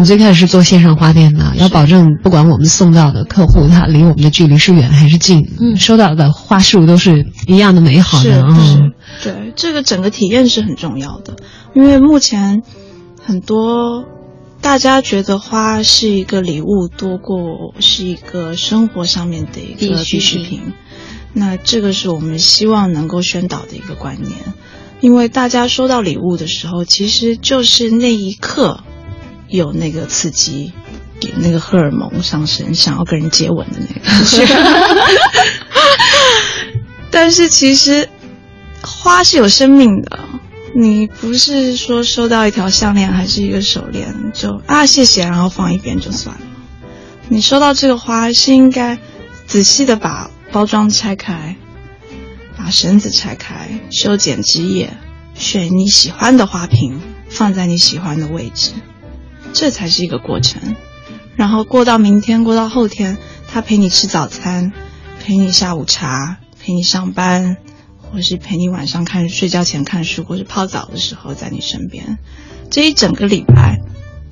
[0.00, 8.92] 们最开始是做线上花店的，要保证不管我们送到的客户他离我们的距离是远还是近，嗯，收到的花束都是一样的美好的，嗯，
[9.22, 11.36] 对，这个整个体验是很重要的。
[11.74, 12.62] 因为目前
[13.22, 14.04] 很多
[14.62, 20.72] 大家觉得花是一个礼物多过是一个生活上面的一个必需品，
[21.34, 24.32] 那这个是我们希望能够宣导的一个观念。
[25.00, 28.82] 因为大家收到礼物的时候，其实就是那一刻。
[29.50, 30.72] 有那个刺激，
[31.36, 34.46] 那个荷尔蒙上升，想要跟人接吻的那个感觉。
[37.10, 38.08] 但是其实
[38.82, 40.20] 花是有生命的，
[40.76, 46.42] 你不是说收到一条项链还是一个手链就啊谢谢，然后放一边就算了。
[47.28, 48.98] 你收到这个花是应该
[49.46, 51.56] 仔细的把包装拆开，
[52.56, 54.96] 把绳子拆开，修剪枝叶，
[55.34, 58.70] 选你喜欢的花瓶，放在你喜欢的位置。
[59.52, 60.76] 这才是一个过程，
[61.36, 64.72] 然后过到明天，过到后天，他陪你吃早餐，
[65.20, 67.56] 陪你下午茶，陪你上班，
[68.00, 72.18] 或是陪你晚上看睡觉前看书，或是泡澡的时候在你身边，
[72.70, 73.78] 这一整个礼拜，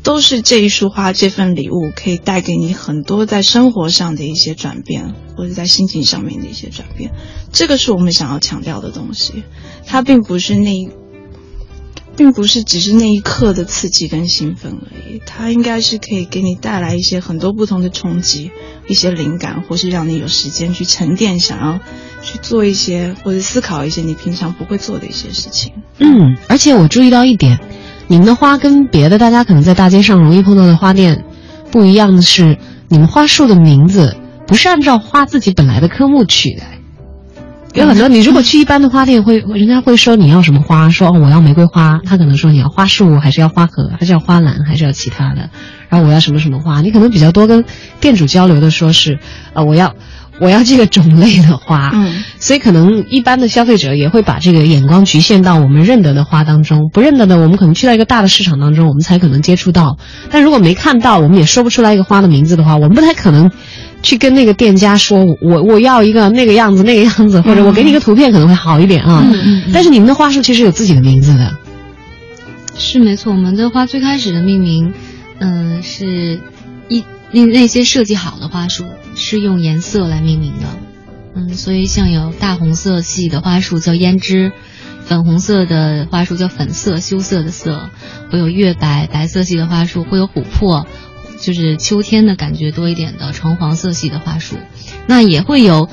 [0.03, 7.11] 都是这一束花这份礼物可以带给你很多在生活上的一些转变，或者在心情上面的一些转变。
[7.53, 9.43] 这个是我们想要强调的东西，
[9.85, 10.89] 它并不是那。
[12.19, 18.51] 并不是只是那一刻的刺激跟兴奋而已，它应该是可以给你带来一些很多不同的冲击，
[18.89, 21.79] 一些灵感，或是让你有时间去沉淀，想要
[22.21, 25.73] 去做一些或者思考一些你平常不会做的一些事情。
[25.99, 27.61] 嗯，而且我注意到一点，
[28.09, 31.25] 你们的花跟别的大家可能在大街上容易碰到的花店
[31.71, 32.59] 不一样的是，
[32.89, 34.17] 你们花束的名字
[34.49, 36.63] 不是按照花自己本来的科目取的。
[37.75, 45.51] 有很多，你如果去一般的花店，会人家会说你要什么花，说哦我要玫瑰花，他可能说你要花束还是要花盒，还是要花篮，还是要其他的，
[45.89, 47.65] 然后我要什么什么花，你可能比较多跟
[48.01, 49.19] 店主交流的说是，
[49.53, 49.95] 呃我要
[50.41, 59.99] 我要这个种类的花，嗯，所以可能一般的消费者也会把这个眼光局限到我们认得的花当中，不认得的我们可能去到一个大的市场当中，我们才可能接触到，
[60.31, 63.51] 但如果没看到，我们也说不出来一个花的名字的话，我们不太可能。
[64.03, 69.25] 去跟那个店家说，我我要一个那个样子那个样子，或者我给你一个图片可能会好一点啊。
[69.73, 71.57] 但是你们的花束其实有自己的名字的，
[72.77, 74.95] 是没错，我们的花最开始的命名，
[75.41, 76.41] 嗯，是
[76.89, 78.85] 一那那些设计好的花束
[79.15, 80.67] 是用颜色来命名的，
[81.35, 84.53] 嗯，所以像有大红色系的花束叫胭脂，
[85.05, 87.91] 粉红色的花束叫粉色羞涩的色，
[88.31, 90.87] 会有月白白色系的花束，会有琥珀，
[91.41, 94.57] 就是秋天的感觉多一点的橙黄色系的花束，
[95.07, 95.89] 那也会有。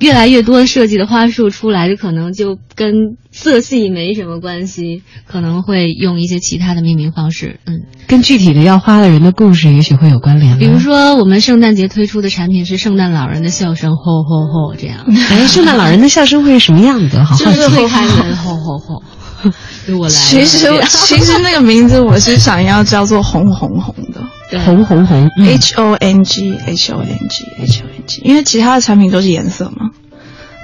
[0.00, 7.60] 越来越多设计的花束出来，就可能就跟色系没什么关系，可能会用一些其他的命名方式。
[7.66, 10.58] 嗯，跟具体的要花的人的故事也许会有关联。
[10.58, 15.04] 比如说，我们圣诞节推出的产品是圣诞老人的笑声，吼吼吼，这样。
[15.28, 17.18] 哎，圣诞老人的笑声会是什么样子？
[17.18, 17.44] 好好奇。
[17.44, 19.02] 会开门，吼吼吼。
[19.98, 20.14] 我 来。
[20.14, 23.99] 其实，其实那个名字我是想要叫做红红红的，
[24.64, 29.90] 红红红，H O N G H O N G H O N G，因为其他的产品都是颜色嘛。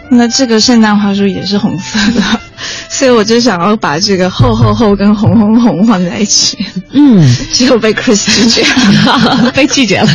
[0.08, 2.22] 那这个圣诞花束也是红色的，
[2.88, 6.56] 所以我就想要把这个厚厚厚跟红红红放在一起。
[6.92, 8.62] 嗯， 结果被 Chris 拒绝
[9.10, 10.08] 了， 被拒绝了。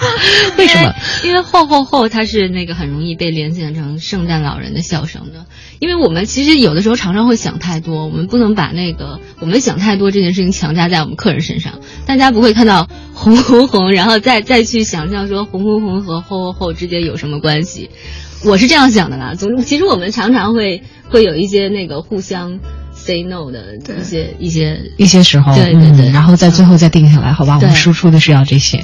[0.58, 0.94] 为什么？
[1.24, 5.46] 因为厚厚厚它是那个很容易被联想成圣诞老人的笑声的。
[5.78, 11.80] 因为我们其实有的时候常常会想太多，我们不能把那个我们想太多这件事情强加在我们客人身上。
[12.06, 17.90] 大家不会看到红红红，然后再再去想象说红红红和厚厚厚之间有什么关系。
[18.44, 19.34] 我是这样想的啦。
[19.34, 22.58] 总之，其实我们常常会会有一些那个互相
[23.10, 27.56] say no 的一些一些一些时候，对对对，然后在最后再定下来，好吧？
[27.56, 28.78] 我们输出的是要这些，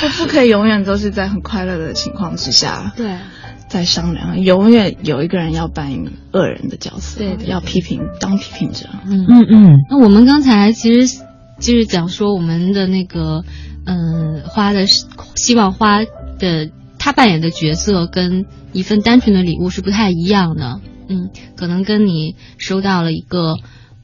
[0.00, 3.16] 不 不可以永远都是在很快乐的情况之下，对，
[3.68, 9.24] 在商量，永远有一个人要扮演恶人的角色，对，要批评当批评者，嗯。
[9.28, 9.76] 嗯嗯。
[9.88, 11.18] 那我们刚才其实
[11.60, 13.44] 就是讲说我们的那个
[13.86, 16.00] 嗯花的希望花
[16.38, 16.70] 的。
[17.00, 23.56] 他扮演的角色跟一份单纯的礼物是不太一样的，嗯，可能跟你收到了一个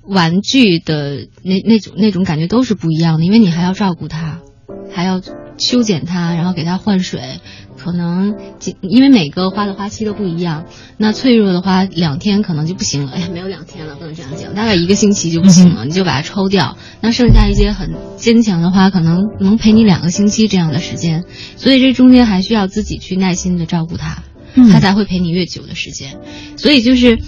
[0.02, 4.40] 玩具的那那种那种感觉都是不一样的，因为你还要照顾它，
[4.92, 5.20] 还要
[5.58, 7.40] 修剪它，然后给它换水。
[7.76, 8.36] 可能
[8.80, 10.64] 因为每个花的花期都不一样，
[10.96, 13.12] 那脆弱的花两天可能就不行了。
[13.12, 16.78] 哎呀，没有两天了，不能这样讲，大概一个星期就不行了，你就把它抽掉。
[17.02, 21.24] 那剩下一些很坚强的花，可能能陪你两个星期这样的时间。
[21.56, 24.22] 所以这中间还需要自己去耐心的照顾它，
[24.54, 26.18] 他才会陪你越久的时间。
[26.56, 27.18] 所以就是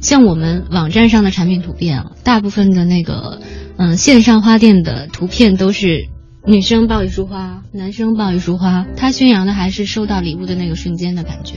[0.00, 3.40] 像我们网站上的产品图片啊，大部分的那个
[3.76, 6.08] 嗯线上花店的图片都是。
[6.48, 11.54] 女生抱一束花，男生抱一束花，他宣扬的还是收到礼物的那个瞬间的感觉。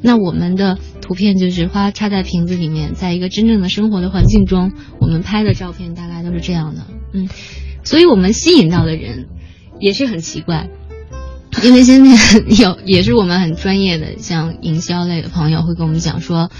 [0.00, 4.70] 那我们的图片就是花插在瓶子里面，在一个真正的生活的环境中，
[5.00, 6.86] 我们拍的照片大概都是这样的。
[7.14, 7.28] 嗯，
[7.82, 9.26] 所以我们吸引到的人
[9.80, 10.68] 也是很奇怪，
[11.62, 12.16] 因为现在
[12.62, 16.50] 有也是我们很专业的，像营销类的朋友会跟我们讲说。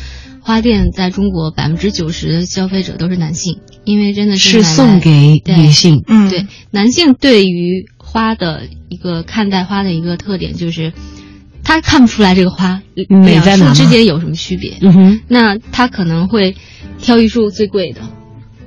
[0.41, 6.03] 花店在中国百分之九十的消费者都是男性，因为真的是是送给女性。
[6.07, 10.95] 嗯，对，男性对于花的一个看待花的一个特点就是，
[11.62, 12.80] 他看不出来这个花
[13.11, 14.78] 美在哪之间有什么区别。
[14.80, 16.57] 嗯哼，那他可能会
[16.99, 18.01] 挑一束最贵的。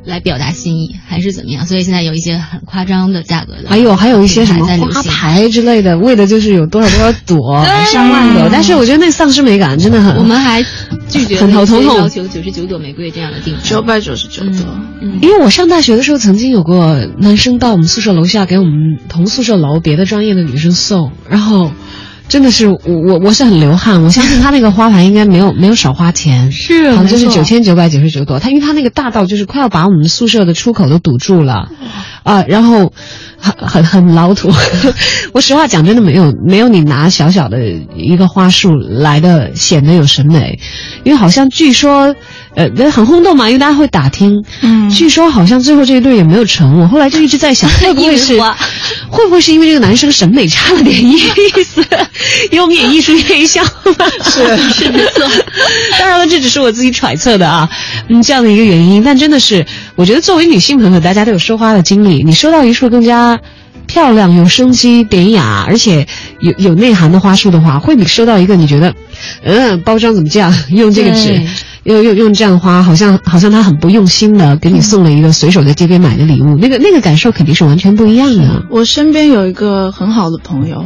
[0.05, 1.65] 来表达心意还是怎么样？
[1.65, 8.49] 所以现在有一些很夸张的价格的，还有还有一些什么花牌之类的，为的就是有多少多少朵，上万朵。
[8.51, 10.15] 但是我觉得那丧失美感真的很。
[10.17, 10.63] 我们还
[11.07, 14.65] 拒绝很头痛，要求九十九朵玫瑰这样的定九百九十九朵。
[15.21, 21.71] 因为我上大学的时候，曾经有过男生到我们宿舍楼下给我们同宿舍楼别的专业的女生送，然后。
[22.31, 31.67] 真的是我我我是很流汗，我相信他那个花盘应该没有没有少花钱，是好像就是九千九百九十九朵，他因为他那个大道就是快要把我们宿舍的出口都堵住了，
[32.23, 32.91] 啊，然后
[33.39, 34.51] 很很很老土，
[35.33, 37.59] 我实话讲真的没有没有你拿小小的
[37.95, 40.59] 一个花束来的显得有审美，
[41.03, 42.15] 因为好像据说。
[42.53, 44.43] 呃，很轰动嘛，因为大家会打听。
[44.59, 46.81] 嗯，据说好像最后这一对也没有成。
[46.81, 48.37] 我后来就一直在想， 会不会是，
[49.09, 51.17] 会不会是因为这个男生审美差了点意
[51.63, 51.81] 思？
[52.51, 53.63] 因为我们演艺术院校
[53.97, 55.25] 嘛，是是没错。
[55.97, 57.69] 当然了，这只是我自己揣测的啊，
[58.09, 59.01] 嗯，这样的一个原因。
[59.01, 59.65] 但真的是，
[59.95, 62.23] 我觉得作为女性朋友，大家都有收花的经历。
[62.23, 63.39] 你收到一束更加
[63.87, 66.07] 漂亮、有生机、典雅，而且
[66.39, 68.93] 有有内涵的花束的话，会比收到一个你觉得，
[69.43, 71.41] 嗯，包装怎么这样，用这个纸。
[71.83, 78.63] 用用用这样花，好像好像他很不用心的给你送了一个随手在街边买的礼物，那个那个感受肯定是完全不一样的。
[78.69, 80.85] 我身边有一个很好的朋友，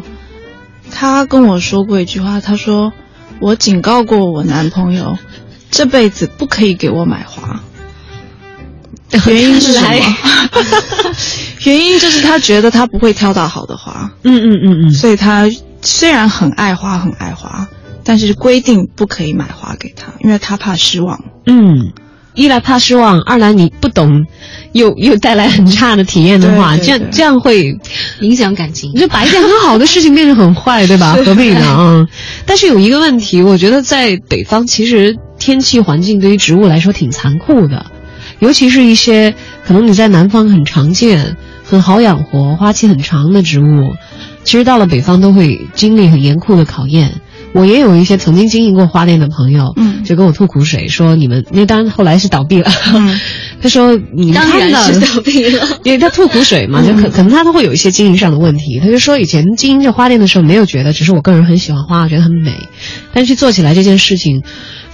[0.91, 2.93] 他跟我说过一句话，他说
[3.41, 5.18] ：“我警告过我男朋友，
[5.70, 7.60] 这辈子不可以给我买花。”
[9.28, 10.16] 原因是什么？
[11.66, 14.11] 原因就是他觉得他不会挑到好的花。
[14.24, 15.45] 嗯嗯嗯嗯，所以他
[15.82, 17.68] 虽然很爱花，很爱花。
[18.07, 21.20] 但是规定不可以买花给他，因为他怕失望。
[21.47, 21.91] 嗯，
[22.36, 24.28] 一来怕失望，二来你不懂，
[24.74, 27.76] 又又带来很差的体验的话，这样这样会
[28.20, 28.91] 影响感情。
[28.93, 31.13] 你 就把一件很好的事情变成很坏，对吧？
[31.26, 31.76] 何必呢？
[31.80, 32.07] 嗯！
[32.45, 37.88] 但是有一个问题，我觉得在北方，其实天气环境对于植物来说挺残酷的，
[38.39, 39.33] 尤其是一些
[39.65, 43.93] 可能你在南方很常见、很好养活、花期很长的植物，
[44.43, 47.21] 其实到了北方都会经历很严酷的考验。
[47.53, 52.69] 我也有一些曾经经营过花店的朋友，嗯，就跟我吐苦水说：“你们，因为当然后来是倒闭了。”
[53.63, 58.81] 他说：“你当然是倒闭了，因为 他吐苦水嘛，就可可能他都会有一些经营上的问题。
[58.81, 62.67] 他就说以前经营这花店的时候没有觉得，只是我个人很喜欢花，我觉得很美，
[63.13, 64.43] 但是做起来这件事情。”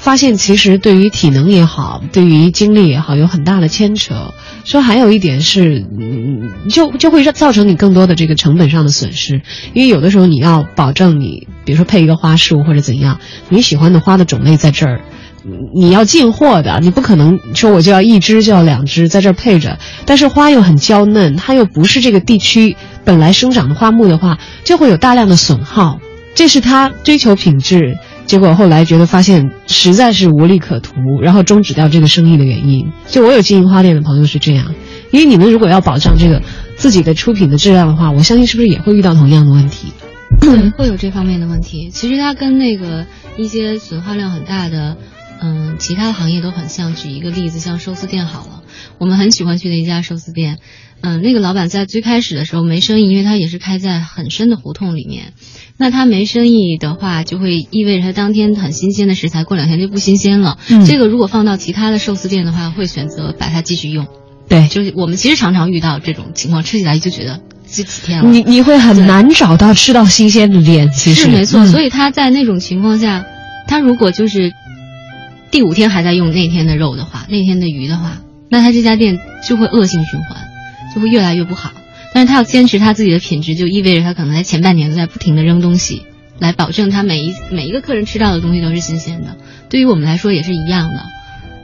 [0.01, 4.33] 发现其实对于体能也好，对于精力也好，有很大的牵扯。
[4.65, 9.43] 说还有一点是，嗯，就就会造成你更多的这个成本上的损失，
[9.75, 15.01] 因为有的时候你要保证你，比如说配一个花束或者怎样，你喜欢的花的种类在这儿，
[15.75, 19.77] 你要进货的，你不可能说我就要一支就要两支在这儿配着。
[20.07, 22.75] 但是花又很娇嫩，它又不是这个地区
[23.05, 25.99] 本来生长的花木的话，就会有大量的损耗。
[26.33, 27.99] 这是他追求品质。
[28.31, 32.89] 结果后来觉得发现实在是无利可图，然后终止掉这个生意的原因。
[33.05, 34.73] 就我有经营花店的朋友是这样，
[35.11, 36.41] 因为你们如果要保障这个
[36.77, 39.91] 自己的出品的质量的话，我相信是不是也会遇到同样的问题？
[40.77, 41.89] 会有这方面的问题。
[41.89, 43.05] 其实它跟那个
[43.35, 44.95] 一些损耗量很大的，
[45.41, 46.93] 嗯，其他的行业都很像。
[46.95, 48.63] 举一个例子，像寿司店好了，
[48.99, 50.59] 我们很喜欢去的一家寿司店，
[51.01, 55.33] 嗯，那个老板在最开始的时候没生意，因为他也是开在很深的胡同里面。
[55.77, 60.59] 那他没生意的话，就会意味着他当天很新鲜的食材，过两天就不新鲜了。
[60.69, 64.05] 嗯，这个如果放到其他的寿司店的话，会选择把它继续用。
[64.47, 68.29] 对，就是我们其实常常遇到这种情况，吃起来就觉得这几天了。
[68.29, 71.65] 你你会很难找到吃到新鲜的店，其实是没错。
[71.65, 73.25] 所以他在那种情况下，
[73.67, 74.51] 他如果就是
[75.51, 78.17] 第五天还在用那天的肉的话，那天的鱼的话，
[78.49, 80.37] 那他这家店就会恶性循环，
[80.95, 81.71] 就会越来越不好。
[82.13, 86.03] 但是他要坚持他自己的品质，就意味着他可能在前半年都在不停的扔东西，
[86.39, 89.37] 来保证他每一每一个客人吃到的东西都是新鲜的。
[89.69, 91.03] 对于我们来说也是一样的，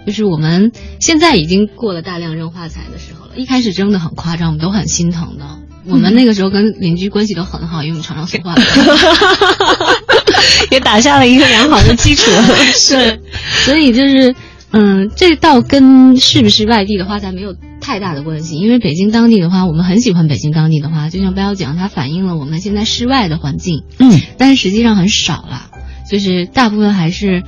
[0.06, 3.34] 就是我们现在已经过了大量扔花材的时候了。
[3.38, 5.46] 一开始扔的很夸张，我们都很心疼的。
[5.86, 8.54] 我们那个时候跟邻居关系都很好，因为我们常常送花，
[10.72, 12.32] 也打下了一个良好的基础。
[12.76, 13.20] 是，
[13.66, 14.36] 所以就是。
[14.70, 23.84] 嗯，这倒跟是不是外地的花材没有太大的关系，因为北京当地的话，我们很喜欢北京当地的花，就像彪讲，它反映了我们现在室外的环境。
[23.98, 25.72] 嗯，但是实际上很少了，
[26.12, 27.44] 就是大部分还是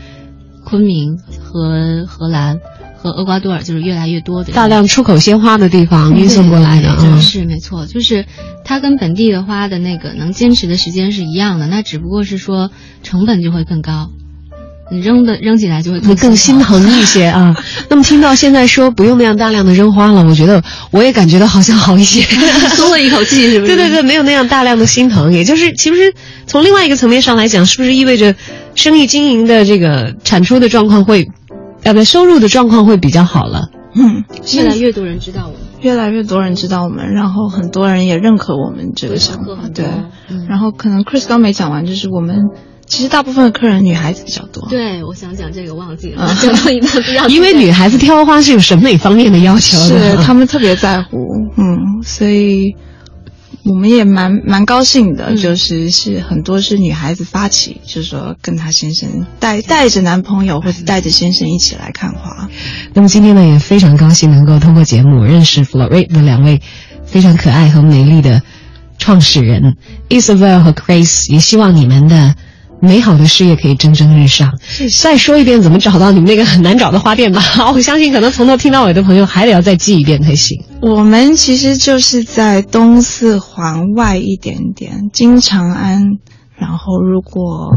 [0.64, 2.62] 昆明和荷兰
[3.02, 6.96] 和厄瓜多尔，就是越来越多的大量出口鲜花的地方运送过来的。
[7.00, 8.26] 嗯，是没错，就是
[8.66, 12.70] 它跟本地的花的那个能坚持的时间是一样的，那只不过是说
[13.04, 14.10] 成本就会更高。
[14.92, 17.56] 你扔的扔起来就会更心疼一些啊。
[17.90, 22.24] 那么听到现在说不用那样大量的扔花了，我觉得我也感觉到好像好一些，
[22.76, 23.76] 松了一口气，是不是？
[23.78, 26.16] 对对对，没有那样大量的心疼，也就是其实
[26.48, 28.34] 从另外一个层面上来讲，是不是意味着
[28.74, 31.30] 生意经营的这个产出的状况会，
[31.84, 33.70] 呃，不，收入的状况会比较好了？
[33.96, 34.24] 嗯，
[34.54, 39.86] 越来越多人知道我们，越来越多人知道我们，然后很多人也认可我们这个想法，对。
[40.48, 42.38] 然后可能 Chris 刚没讲完，就是我们。
[42.86, 44.68] 其实大部分的客人女孩子比较多。
[44.68, 47.28] 对，我想讲这个忘记了， 讲到一半不要。
[47.28, 51.18] 因为女孩子挑花是有审美方面的要求的，是他们特别在乎，
[51.56, 52.76] 嗯，所以
[53.64, 62.50] 我们也蛮蛮高兴的，就是是很多是女孩子发起，就是说跟她先生带带着男朋友或者带着先生一起来看花。
[62.94, 66.62] 那么今天呢，也非常高兴能够通过节目认识 Florade 的两位
[67.06, 68.42] 非常可爱和美丽的
[68.98, 69.76] 创始人
[70.10, 72.36] Isabel 和 Grace，也希望你们的。
[72.82, 74.52] 美好的事业可以蒸蒸日上。
[75.02, 77.42] 再说一遍，怎么找到你们那个很难找的花店吧？
[77.74, 80.62] 我相信，可能从头听到尾的朋友还得要再记一遍才行。
[80.82, 86.04] 我们其实就是在东四环外一点点，金长安。
[86.58, 87.72] 然后，如果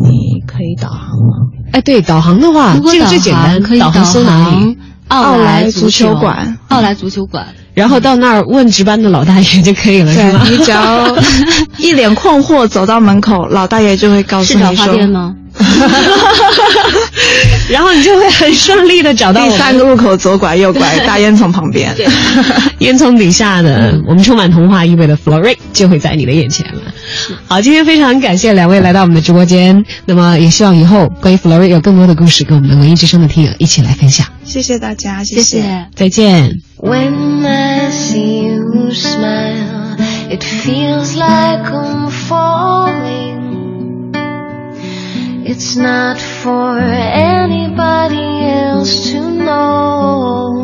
[0.00, 1.50] 你可以导航吗？
[1.72, 4.78] 哎，对，导航的话，这个最简单，可以导航搜哪里？
[5.12, 7.46] 奥莱足球馆，奥莱足球馆。
[7.74, 10.46] 然后到那儿问值班的老大爷就可以了，是吗？
[10.48, 11.06] 你只要
[11.78, 15.34] 一脸困惑走到门口，老大爷就会告诉你说：“是花店吗？”
[17.68, 21.94] 然后你就会很顺利的找到第三个路口左拐右拐，大烟囱旁边，
[22.80, 26.80] 烟囱底下的我们充满童话意味的 Florate 就会在你的眼前了。
[27.46, 34.26] 好，今天非常感谢两位来到我们的直播间，那么也希望以后关于 Florate 有更多的故事跟我们的文艺之声的听友一起来分享。
[34.44, 36.60] 谢谢大家，谢谢，再见。
[36.78, 39.96] When I see you smile,
[40.30, 43.41] it feels like I'm falling.
[45.44, 50.62] It's not for anybody else to know.